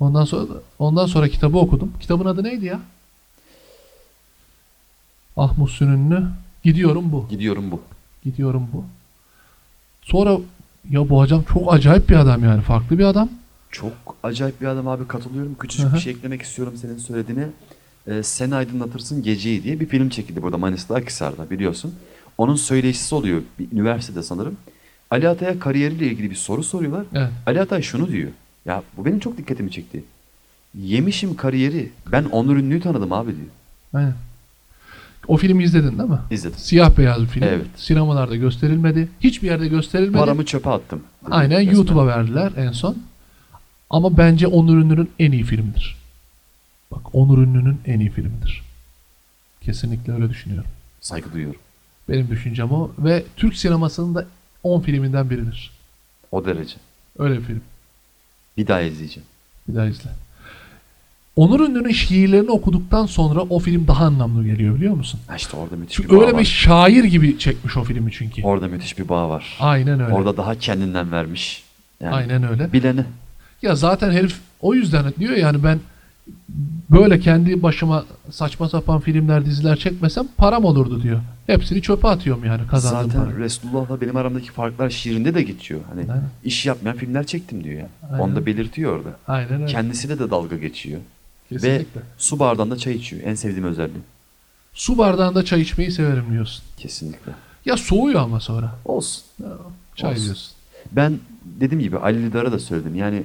Ondan 0.00 0.24
sonra 0.24 0.52
ondan 0.78 1.06
sonra 1.06 1.28
kitabı 1.28 1.58
okudum. 1.58 1.92
Kitabın 2.00 2.24
adı 2.24 2.44
neydi 2.44 2.64
ya? 2.64 2.80
Ah 5.36 5.58
Muhsin 5.58 5.86
Ünlü. 5.86 6.26
Gidiyorum 6.64 7.12
bu. 7.12 7.28
Gidiyorum 7.30 7.70
bu. 7.70 7.80
Gidiyorum 8.24 8.68
bu. 8.72 8.84
Sonra 10.02 10.38
ya 10.90 11.08
bu 11.08 11.18
hocam 11.20 11.42
çok 11.52 11.74
acayip 11.74 12.08
bir 12.08 12.16
adam 12.16 12.44
yani. 12.44 12.62
Farklı 12.62 12.98
bir 12.98 13.04
adam. 13.04 13.28
Çok 13.70 13.92
acayip 14.22 14.60
bir 14.60 14.66
adam 14.66 14.88
abi 14.88 15.08
katılıyorum. 15.08 15.54
Küçücük 15.54 15.90
hı. 15.90 15.94
bir 15.94 16.00
şey 16.00 16.12
eklemek 16.12 16.42
istiyorum 16.42 16.74
senin 16.76 16.98
söylediğine. 16.98 17.48
Ee, 18.08 18.22
Sen 18.22 18.50
Aydınlatırsın 18.50 19.22
Geceyi 19.22 19.62
diye 19.62 19.80
bir 19.80 19.86
film 19.86 20.08
çekildi 20.08 20.42
burada 20.42 20.58
Manisa'da 20.58 20.94
Akhisar'da 20.98 21.50
biliyorsun. 21.50 21.94
Onun 22.38 22.56
söyleşisi 22.56 23.14
oluyor 23.14 23.42
bir 23.58 23.72
üniversitede 23.72 24.22
sanırım. 24.22 24.56
Ali 25.10 25.28
Atay'a 25.28 25.58
kariyeriyle 25.58 26.06
ilgili 26.06 26.30
bir 26.30 26.36
soru 26.36 26.62
soruyorlar. 26.64 27.04
Evet. 27.14 27.28
Ali 27.46 27.60
Atay 27.60 27.82
şunu 27.82 28.08
diyor. 28.08 28.30
Ya 28.66 28.82
bu 28.96 29.04
benim 29.04 29.18
çok 29.18 29.38
dikkatimi 29.38 29.70
çekti. 29.70 30.04
Yemişim 30.78 31.36
kariyeri. 31.36 31.90
Ben 32.12 32.24
Onur 32.24 32.56
Ünlü'yü 32.56 32.80
tanıdım 32.80 33.12
abi 33.12 33.36
diyor. 33.36 33.48
Aynen. 33.94 34.14
O 35.28 35.36
filmi 35.36 35.64
izledin 35.64 35.98
değil 35.98 36.10
mi? 36.10 36.18
İzledim. 36.30 36.58
Siyah 36.58 36.98
beyaz 36.98 37.22
bir 37.22 37.26
film. 37.26 37.44
Evet. 37.44 37.66
Sinemalarda 37.76 38.36
gösterilmedi. 38.36 39.08
Hiçbir 39.20 39.48
yerde 39.48 39.68
gösterilmedi. 39.68 40.18
Paramı 40.18 40.44
çöpe 40.44 40.70
attım. 40.70 41.00
Aynen. 41.30 41.60
YouTube'a 41.60 42.06
verdiler 42.06 42.52
en 42.56 42.72
son. 42.72 42.96
Ama 43.90 44.16
bence 44.16 44.46
Onur 44.46 44.76
Ünlü'nün 44.76 45.10
en 45.18 45.32
iyi 45.32 45.42
filmidir. 45.44 45.97
Bak 46.90 47.14
Onur 47.14 47.38
Ünlü'nün 47.38 47.80
en 47.86 48.00
iyi 48.00 48.10
filmidir. 48.10 48.62
Kesinlikle 49.60 50.12
öyle 50.12 50.30
düşünüyorum. 50.30 50.70
Saygı 51.00 51.32
duyuyorum. 51.32 51.60
Benim 52.08 52.28
düşüncem 52.30 52.72
o. 52.72 52.90
Ve 52.98 53.24
Türk 53.36 53.56
sinemasının 53.56 54.14
da 54.14 54.26
10 54.62 54.80
filminden 54.80 55.30
biridir. 55.30 55.70
O 56.32 56.44
derece. 56.44 56.76
Öyle 57.18 57.38
bir 57.38 57.44
film. 57.44 57.60
Bir 58.56 58.66
daha 58.66 58.80
izleyeceğim. 58.80 59.26
Bir 59.68 59.74
daha 59.74 59.86
izle. 59.86 60.10
Onur 61.36 61.60
Ünlü'nün 61.68 61.92
şiirlerini 61.92 62.50
okuduktan 62.50 63.06
sonra 63.06 63.40
o 63.40 63.58
film 63.58 63.86
daha 63.86 64.04
anlamlı 64.04 64.44
geliyor 64.44 64.74
biliyor 64.76 64.94
musun? 64.94 65.20
Ha 65.26 65.36
işte 65.36 65.56
orada 65.56 65.76
müthiş 65.76 65.96
Çünkü 65.96 66.08
bir 66.10 66.16
bağ 66.16 66.20
öyle 66.20 66.32
bir 66.32 66.38
var. 66.38 66.44
şair 66.44 67.04
gibi 67.04 67.38
çekmiş 67.38 67.76
o 67.76 67.84
filmi 67.84 68.12
çünkü. 68.12 68.42
Orada 68.42 68.68
müthiş 68.68 68.98
bir 68.98 69.08
bağ 69.08 69.28
var. 69.28 69.56
Aynen 69.60 70.00
öyle. 70.00 70.12
Orada 70.14 70.36
daha 70.36 70.54
kendinden 70.58 71.12
vermiş. 71.12 71.64
Yani 72.00 72.14
Aynen 72.14 72.48
öyle. 72.48 72.72
bileni. 72.72 73.04
Ya 73.62 73.74
zaten 73.76 74.10
herif 74.10 74.40
o 74.60 74.74
yüzden 74.74 75.12
diyor 75.18 75.36
yani 75.36 75.64
ben 75.64 75.80
böyle 76.90 77.20
kendi 77.20 77.62
başıma 77.62 78.04
saçma 78.30 78.68
sapan 78.68 79.00
filmler, 79.00 79.46
diziler 79.46 79.76
çekmesem 79.76 80.28
param 80.36 80.64
olurdu 80.64 81.02
diyor. 81.02 81.20
Hepsini 81.46 81.82
çöpe 81.82 82.08
atıyorum 82.08 82.44
yani 82.44 82.66
kazandığım 82.66 83.10
Zaten 83.10 83.24
parayı. 83.24 83.38
Resulullah'la 83.38 84.00
benim 84.00 84.16
aramdaki 84.16 84.50
farklar 84.52 84.90
şiirinde 84.90 85.34
de 85.34 85.42
geçiyor. 85.42 85.80
Hani 85.88 86.00
Aynen. 86.00 86.28
iş 86.44 86.66
yapmayan 86.66 86.96
filmler 86.96 87.26
çektim 87.26 87.64
diyor 87.64 87.80
ya. 87.80 87.88
Aynen. 88.10 88.18
Onu 88.24 88.36
da 88.36 88.46
belirtiyor 88.46 88.96
orada. 88.96 89.08
Aynen 89.28 89.52
öyle. 89.52 89.66
Kendisiyle 89.66 90.18
de 90.18 90.30
dalga 90.30 90.56
geçiyor. 90.56 91.00
Kesinlikle. 91.48 92.00
Ve 92.00 92.04
su 92.18 92.38
bardağında 92.38 92.76
çay 92.76 92.94
içiyor. 92.94 93.22
En 93.24 93.34
sevdiğim 93.34 93.64
özelliği. 93.64 94.02
Su 94.74 94.98
bardağında 94.98 95.44
çay 95.44 95.60
içmeyi 95.60 95.92
severim 95.92 96.24
diyorsun. 96.30 96.64
Kesinlikle. 96.76 97.32
Ya 97.64 97.76
soğuyor 97.76 98.20
ama 98.20 98.40
sonra. 98.40 98.74
Olsun. 98.84 99.22
Çay 99.96 100.10
Olsun. 100.12 100.24
diyorsun. 100.24 100.52
Ben 100.92 101.18
dediğim 101.44 101.82
gibi 101.82 101.98
Ali 101.98 102.26
Lidar'a 102.26 102.52
da 102.52 102.58
söyledim. 102.58 102.94
Yani 102.94 103.22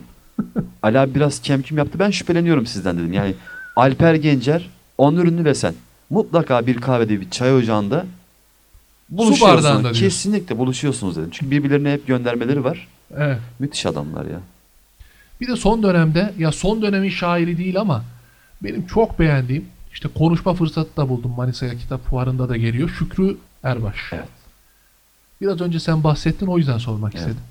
Ali 0.84 1.00
abi 1.00 1.16
biraz 1.16 1.42
kemküm 1.42 1.78
yaptı. 1.78 2.00
Ben 2.00 2.10
şüpheleniyorum 2.12 2.66
sizden 2.66 2.98
dedim. 2.98 3.14
Yani 3.14 3.36
Alper 3.76 4.14
Gencer, 4.16 4.70
Onur 4.98 5.26
Ünlü 5.26 5.46
ve 5.46 5.56
sen. 5.56 5.74
Mutlaka 6.10 6.68
bir 6.68 6.78
kahvede 6.78 7.22
bir 7.22 7.30
çay 7.30 7.56
ocağında 7.56 8.06
buluşuyorsunuz. 9.10 9.84
diyorsun. 9.84 10.00
Kesinlikle 10.00 10.58
buluşuyorsunuz 10.58 11.16
dedim. 11.16 11.30
Çünkü 11.32 11.52
birbirlerine 11.52 11.92
hep 11.92 12.08
göndermeleri 12.08 12.64
var. 12.64 12.88
Evet. 13.18 13.38
Müthiş 13.60 13.86
adamlar 13.86 14.26
ya. 14.26 14.40
Bir 15.42 15.48
de 15.48 15.56
son 15.56 15.84
dönemde 15.84 16.34
ya 16.38 16.52
son 16.52 16.82
dönemin 16.82 17.10
şairi 17.10 17.58
değil 17.58 17.80
ama 17.80 18.04
benim 18.64 18.86
çok 18.88 19.20
beğendiğim 19.20 19.66
işte 19.94 20.10
konuşma 20.18 20.54
fırsatı 20.54 20.98
da 20.98 21.10
buldum 21.10 21.32
Manisa'ya 21.38 21.78
kitap 21.78 22.06
fuarında 22.10 22.50
da 22.50 22.58
geliyor. 22.58 22.90
Şükrü 23.00 23.38
Erbaş. 23.64 23.96
Evet. 24.12 24.28
Biraz 25.42 25.62
önce 25.62 25.80
sen 25.80 26.04
bahsettin 26.04 26.48
o 26.48 26.58
yüzden 26.58 26.78
sormak 26.78 27.12
Evet. 27.16 27.20
istedim. 27.22 27.44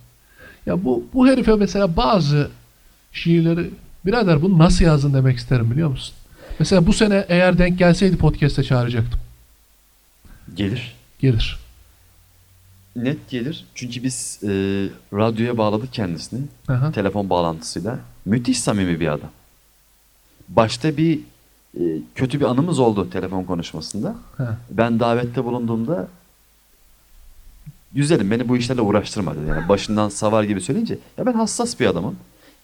Ya 0.67 0.85
bu 0.85 1.05
bu 1.15 1.29
herife 1.29 1.55
mesela 1.55 1.97
bazı 1.97 2.51
şiirleri 3.13 3.71
birader 4.07 4.43
bunu 4.43 4.59
nasıl 4.59 4.85
yazdın 4.85 5.15
demek 5.15 5.39
isterim 5.39 5.71
biliyor 5.71 5.89
musun? 5.91 6.15
Mesela 6.59 6.87
bu 6.87 6.93
sene 6.93 7.25
eğer 7.29 7.59
denk 7.59 7.79
gelseydi 7.79 8.17
podcast'e 8.17 8.63
çağıracaktım. 8.63 9.21
Gelir. 10.55 10.95
Gelir. 11.21 11.59
Net 12.97 13.31
gelir. 13.31 13.65
Çünkü 13.75 14.03
biz 14.03 14.41
e, 14.43 14.49
radyoya 15.13 15.59
bağladık 15.59 15.93
kendisini. 15.93 16.41
Aha. 16.69 16.93
Telefon 16.93 17.31
bağlantısıyla. 17.31 17.99
Müthiş 18.25 18.61
samimi 18.61 19.01
bir 19.01 19.09
adam. 19.09 19.31
Başta 20.49 20.97
bir 20.97 21.21
e, 21.81 21.83
kötü 22.15 22.41
bir 22.41 22.45
anımız 22.45 22.79
oldu 22.79 23.11
telefon 23.11 23.45
konuşmasında. 23.45 24.17
Ha. 24.37 24.59
Ben 24.71 25.01
davette 25.01 25.45
bulunduğumda 25.45 26.09
güzelim 27.93 28.31
beni 28.31 28.49
bu 28.49 28.57
işlerle 28.57 28.81
uğraştırma 28.81 29.35
dedi. 29.35 29.49
Yani 29.49 29.69
başından 29.69 30.09
savar 30.09 30.45
gibi 30.45 30.61
söyleyince 30.61 30.99
ya 31.19 31.27
ben 31.27 31.33
hassas 31.33 31.81
bir 31.81 31.87
adamım. 31.87 32.17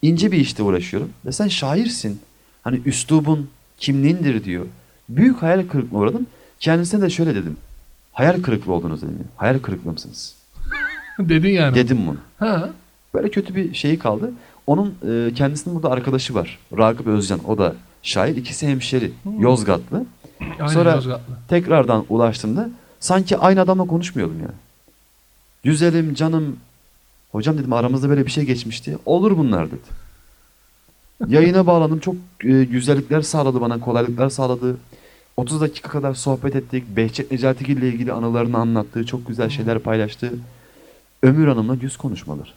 İnce 0.02 0.32
bir 0.32 0.36
işte 0.38 0.62
uğraşıyorum. 0.62 1.10
Ve 1.26 1.32
sen 1.32 1.48
şairsin. 1.48 2.20
Hani 2.62 2.80
üslubun 2.86 3.50
kimliğindir 3.78 4.44
diyor. 4.44 4.66
Büyük 5.08 5.42
hayal 5.42 5.68
kırıklığına 5.68 6.00
uğradım. 6.00 6.26
Kendisine 6.60 7.00
de 7.02 7.10
şöyle 7.10 7.34
dedim. 7.34 7.56
Hayal 8.12 8.42
kırıklığı 8.42 8.72
oldunuz 8.72 9.02
dedim. 9.02 9.18
Hayal 9.36 9.58
kırıklığı 9.58 9.92
mısınız? 9.92 10.34
Dedin 11.18 11.50
yani. 11.50 11.74
Dedim 11.74 11.98
bunu. 12.06 12.16
Ha. 12.38 12.70
Böyle 13.14 13.30
kötü 13.30 13.54
bir 13.54 13.74
şeyi 13.74 13.98
kaldı. 13.98 14.32
Onun 14.66 14.94
e, 15.08 15.34
kendisinin 15.34 15.74
burada 15.74 15.90
arkadaşı 15.90 16.34
var. 16.34 16.58
Ragıp 16.78 17.06
Özcan. 17.06 17.40
O 17.48 17.58
da 17.58 17.74
şair. 18.02 18.36
İkisi 18.36 18.68
hemşeri. 18.68 19.12
Hmm. 19.22 19.40
Yozgatlı. 19.40 20.04
Aynen 20.40 20.66
Sonra- 20.66 20.92
Yozgatlı. 20.94 21.34
Tekrardan 21.48 22.04
ulaştığımda 22.08 22.70
sanki 23.00 23.36
aynı 23.38 23.60
adamla 23.60 23.84
konuşmuyordum 23.84 24.36
yani. 24.40 24.54
Güzelim 25.64 26.14
canım. 26.14 26.56
Hocam 27.32 27.58
dedim 27.58 27.72
aramızda 27.72 28.08
böyle 28.08 28.26
bir 28.26 28.30
şey 28.30 28.44
geçmişti. 28.44 28.98
Olur 29.06 29.38
bunlar 29.38 29.66
dedi. 29.66 30.08
Yayına 31.28 31.66
bağlandım. 31.66 31.98
Çok 31.98 32.14
e, 32.44 32.64
güzellikler 32.64 33.22
sağladı 33.22 33.60
bana. 33.60 33.80
Kolaylıklar 33.80 34.28
sağladı. 34.30 34.76
30 35.36 35.60
dakika 35.60 35.88
kadar 35.90 36.14
sohbet 36.14 36.56
ettik. 36.56 36.84
Behçet 36.96 37.30
Necatigil 37.30 37.76
ile 37.76 37.88
ilgili 37.88 38.12
anılarını 38.12 38.56
anlattı. 38.58 39.06
Çok 39.06 39.26
güzel 39.28 39.48
şeyler 39.50 39.78
paylaştı. 39.78 40.32
Ömür 41.22 41.48
Hanım'la 41.48 41.74
yüz 41.74 41.96
konuşmalar. 41.96 42.54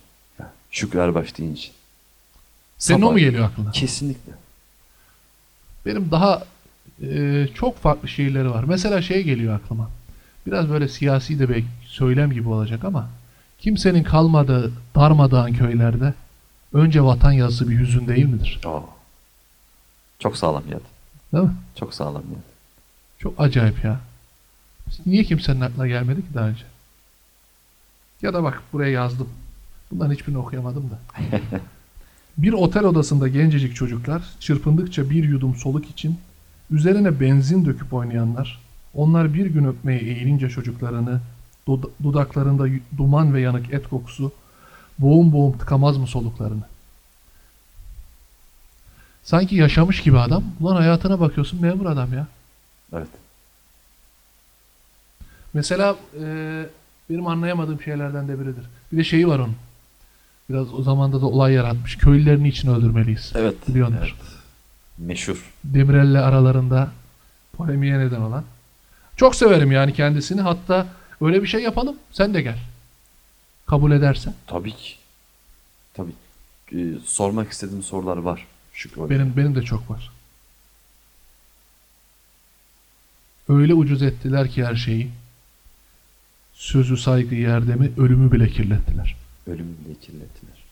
Şükrü 0.71 0.99
Erbaş 0.99 1.37
deyince. 1.37 1.69
Senin 2.77 3.01
o 3.01 3.05
Sabah- 3.05 3.11
mu 3.11 3.19
geliyor 3.19 3.45
aklına? 3.45 3.71
Kesinlikle. 3.71 4.31
Benim 5.85 6.11
daha 6.11 6.43
e, 7.03 7.47
çok 7.53 7.77
farklı 7.77 8.07
şiirleri 8.07 8.49
var. 8.49 8.63
Mesela 8.63 9.01
şey 9.01 9.23
geliyor 9.23 9.55
aklıma. 9.55 9.89
biraz 10.47 10.69
böyle 10.69 10.87
siyasi 10.87 11.39
de 11.39 11.49
bir 11.49 11.65
söylem 11.85 12.31
gibi 12.31 12.49
olacak 12.49 12.83
ama 12.83 13.09
kimsenin 13.61 14.03
kalmadığı 14.03 14.71
darmadağın 14.95 15.53
köylerde 15.53 16.13
önce 16.73 17.03
vatan 17.03 17.31
yazısı 17.31 17.69
bir 17.69 17.79
hüzün 17.79 18.07
değil 18.07 18.25
midir? 18.25 18.59
Oo. 18.65 18.89
Çok 20.19 20.37
sağlam 20.37 20.63
geldi. 20.63 20.83
Değil 21.33 21.43
mi? 21.43 21.55
Çok 21.75 21.93
sağlam 21.93 22.21
geldi. 22.21 22.51
Çok 23.19 23.41
acayip 23.41 23.83
ya. 23.83 23.99
Niye 25.05 25.23
kimsenin 25.23 25.61
aklına 25.61 25.87
gelmedi 25.87 26.21
ki 26.21 26.27
daha 26.33 26.47
önce? 26.47 26.63
Ya 28.21 28.33
da 28.33 28.43
bak 28.43 28.61
buraya 28.73 28.91
yazdım. 28.91 29.29
Bunların 29.91 30.13
hiçbirini 30.13 30.37
okuyamadım 30.37 30.89
da. 30.89 30.99
bir 32.37 32.53
otel 32.53 32.83
odasında 32.83 33.27
gencecik 33.27 33.75
çocuklar 33.75 34.21
çırpındıkça 34.39 35.09
bir 35.09 35.23
yudum 35.23 35.55
soluk 35.55 35.89
için 35.89 36.19
üzerine 36.71 37.19
benzin 37.19 37.65
döküp 37.65 37.93
oynayanlar, 37.93 38.59
onlar 38.93 39.33
bir 39.33 39.45
gün 39.45 39.65
öpmeye 39.65 39.99
eğilince 39.99 40.49
çocuklarını, 40.49 41.21
dudaklarında 42.03 42.67
duman 42.97 43.33
ve 43.33 43.41
yanık 43.41 43.73
et 43.73 43.87
kokusu, 43.89 44.31
boğum 44.99 45.31
boğum 45.31 45.57
tıkamaz 45.57 45.97
mı 45.97 46.07
soluklarını? 46.07 46.63
Sanki 49.23 49.55
yaşamış 49.55 50.01
gibi 50.01 50.19
adam. 50.19 50.43
Ulan 50.59 50.75
hayatına 50.75 51.19
bakıyorsun 51.19 51.61
memur 51.61 51.85
adam 51.85 52.13
ya. 52.13 52.27
Evet. 52.93 53.07
Mesela 55.53 55.95
e, 56.21 56.65
benim 57.09 57.27
anlayamadığım 57.27 57.81
şeylerden 57.81 58.27
de 58.27 58.39
biridir. 58.39 58.63
Bir 58.91 58.97
de 58.97 59.03
şeyi 59.03 59.27
var 59.27 59.39
onun. 59.39 59.55
Biraz 60.49 60.73
o 60.73 60.83
zamanda 60.83 61.21
da 61.21 61.25
olay 61.25 61.53
yaratmış. 61.53 61.97
Köylülerini 61.97 62.47
için 62.47 62.69
öldürmeliyiz. 62.69 63.33
Evet. 63.35 63.55
Biliyordur. 63.67 63.95
evet. 63.99 64.13
Meşhur. 64.97 65.53
Demirel'le 65.63 66.15
aralarında 66.15 66.91
polemiğe 67.53 67.99
neden 67.99 68.21
olan. 68.21 68.43
Çok 69.17 69.35
severim 69.35 69.71
yani 69.71 69.93
kendisini. 69.93 70.41
Hatta 70.41 70.87
öyle 71.21 71.41
bir 71.41 71.47
şey 71.47 71.61
yapalım. 71.63 71.95
Sen 72.11 72.33
de 72.33 72.41
gel. 72.41 72.57
Kabul 73.65 73.91
edersen. 73.91 74.33
Tabii 74.47 74.71
ki. 74.75 74.93
Tabii. 75.93 76.11
Ee, 76.75 76.85
sormak 77.05 77.51
istediğim 77.51 77.83
sorular 77.83 78.17
var. 78.17 78.47
Şükrü. 78.73 79.09
Benim 79.09 79.37
benim 79.37 79.55
de 79.55 79.61
çok 79.61 79.89
var. 79.91 80.11
Öyle 83.49 83.73
ucuz 83.73 84.01
ettiler 84.01 84.49
ki 84.51 84.65
her 84.65 84.75
şeyi. 84.75 85.09
Sözü 86.53 86.97
saygı 86.97 87.35
yerdemi 87.35 87.91
ölümü 87.97 88.31
bile 88.31 88.49
kirlettiler. 88.49 89.15
Ölümü 89.47 89.73
bile 89.85 89.93
kirlettiler. 89.99 90.63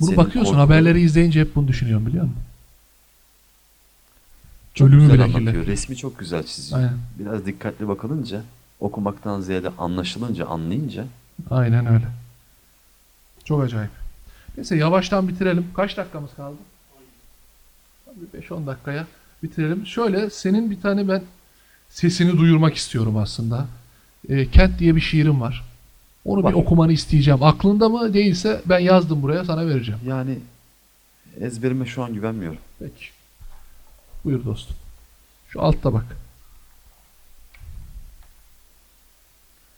Bunu 0.00 0.06
Senin 0.06 0.16
bakıyorsun 0.16 0.52
korkuların- 0.52 0.58
haberleri 0.58 1.00
izleyince 1.00 1.40
hep 1.40 1.54
bunu 1.54 1.68
düşünüyorum 1.68 2.06
biliyor 2.06 2.24
musun? 2.24 2.42
Çok 4.74 4.88
Ölümü 4.88 5.00
güzel 5.00 5.14
bile 5.14 5.22
anlatıyor. 5.24 5.42
kirlettiler. 5.52 5.66
Resmi 5.72 5.96
çok 5.96 6.18
güzel 6.18 6.42
çiziyor. 6.46 6.80
Aynen. 6.80 6.98
Biraz 7.18 7.46
dikkatli 7.46 7.88
bakılınca, 7.88 8.42
okumaktan 8.80 9.40
ziyade 9.40 9.68
anlaşılınca, 9.78 10.46
anlayınca 10.46 11.04
Aynen 11.50 11.86
öyle. 11.86 12.04
Çok 13.44 13.62
acayip. 13.62 13.90
Neyse 14.56 14.76
yavaştan 14.76 15.28
bitirelim. 15.28 15.66
Kaç 15.76 15.96
dakikamız 15.96 16.34
kaldı? 16.34 16.56
Bir 18.34 18.42
5-10 18.42 18.66
dakikaya 18.66 19.06
bitirelim. 19.42 19.86
Şöyle 19.86 20.30
senin 20.30 20.70
bir 20.70 20.80
tane 20.80 21.08
ben 21.08 21.22
sesini 21.90 22.38
duyurmak 22.38 22.74
istiyorum 22.74 23.16
aslında. 23.16 23.66
Ee, 24.28 24.50
Kent 24.50 24.78
diye 24.78 24.96
bir 24.96 25.00
şiirim 25.00 25.40
var. 25.40 25.64
Onu 26.24 26.42
Var. 26.42 26.52
bir 26.52 26.58
okumanı 26.58 26.92
isteyeceğim. 26.92 27.42
Aklında 27.42 27.88
mı 27.88 28.14
değilse 28.14 28.60
ben 28.66 28.78
yazdım 28.78 29.22
buraya 29.22 29.44
sana 29.44 29.66
vereceğim. 29.66 30.00
yani 30.06 30.38
ezberime 31.40 31.86
şu 31.86 32.02
an 32.04 32.14
güvenmiyorum. 32.14 32.58
Peki. 32.78 33.04
Buyur 34.24 34.44
dostum. 34.44 34.76
Şu 35.48 35.62
altta 35.62 35.92
bak. 35.92 36.04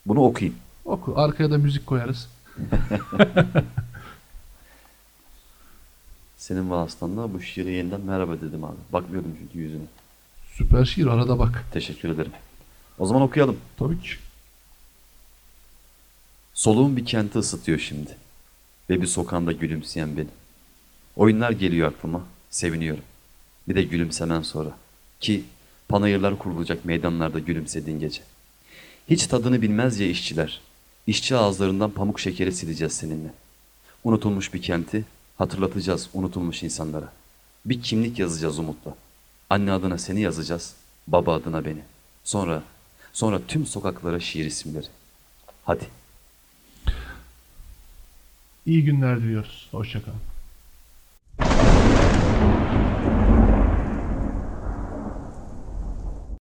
Bunu 0.06 0.24
okuyayım. 0.24 0.58
Oku. 0.84 1.14
Arkaya 1.16 1.50
da 1.50 1.58
müzik 1.58 1.86
koyarız. 1.86 2.28
Senin 6.36 6.70
vasıtanla 6.70 7.34
bu 7.34 7.40
şiire 7.40 7.70
yeniden 7.70 8.00
merhaba 8.00 8.40
dedim 8.40 8.64
abi. 8.64 8.76
Bakmıyordum 8.92 9.36
çünkü 9.38 9.58
yüzüne. 9.58 9.82
Süper 10.52 10.84
şiir. 10.84 11.06
Arada 11.06 11.38
bak. 11.38 11.64
Teşekkür 11.72 12.10
ederim. 12.10 12.32
O 12.98 13.06
zaman 13.06 13.22
okuyalım. 13.22 13.56
Tabii 13.76 14.00
ki. 14.00 14.08
Soluğum 16.54 16.96
bir 16.96 17.06
kenti 17.06 17.38
ısıtıyor 17.38 17.78
şimdi. 17.78 18.16
Ve 18.90 19.02
bir 19.02 19.06
sokağında 19.06 19.52
gülümseyen 19.52 20.16
beni. 20.16 20.28
Oyunlar 21.16 21.50
geliyor 21.50 21.92
aklıma. 21.92 22.22
Seviniyorum. 22.50 23.04
Bir 23.68 23.74
de 23.74 23.82
gülümsemen 23.82 24.42
sonra. 24.42 24.70
Ki 25.20 25.44
panayırlar 25.88 26.38
kurulacak 26.38 26.84
meydanlarda 26.84 27.38
gülümsediğin 27.38 28.00
gece. 28.00 28.22
Hiç 29.10 29.26
tadını 29.26 29.62
bilmez 29.62 30.00
ya 30.00 30.08
işçiler. 30.08 30.60
İşçi 31.06 31.36
ağızlarından 31.36 31.90
pamuk 31.90 32.20
şekeri 32.20 32.52
sileceğiz 32.52 32.92
seninle. 32.92 33.32
Unutulmuş 34.04 34.54
bir 34.54 34.62
kenti 34.62 35.04
hatırlatacağız 35.38 36.08
unutulmuş 36.14 36.62
insanlara. 36.62 37.12
Bir 37.64 37.82
kimlik 37.82 38.18
yazacağız 38.18 38.58
umutla. 38.58 38.94
Anne 39.50 39.72
adına 39.72 39.98
seni 39.98 40.20
yazacağız, 40.20 40.74
baba 41.06 41.34
adına 41.34 41.64
beni. 41.64 41.80
Sonra, 42.24 42.62
sonra 43.12 43.40
tüm 43.48 43.66
sokaklara 43.66 44.20
şiir 44.20 44.44
isimleri. 44.44 44.86
Hadi. 45.64 45.84
İyi 48.66 48.84
günler 48.84 49.20
diliyoruz. 49.20 49.68
Hoşçakalın. 49.70 50.20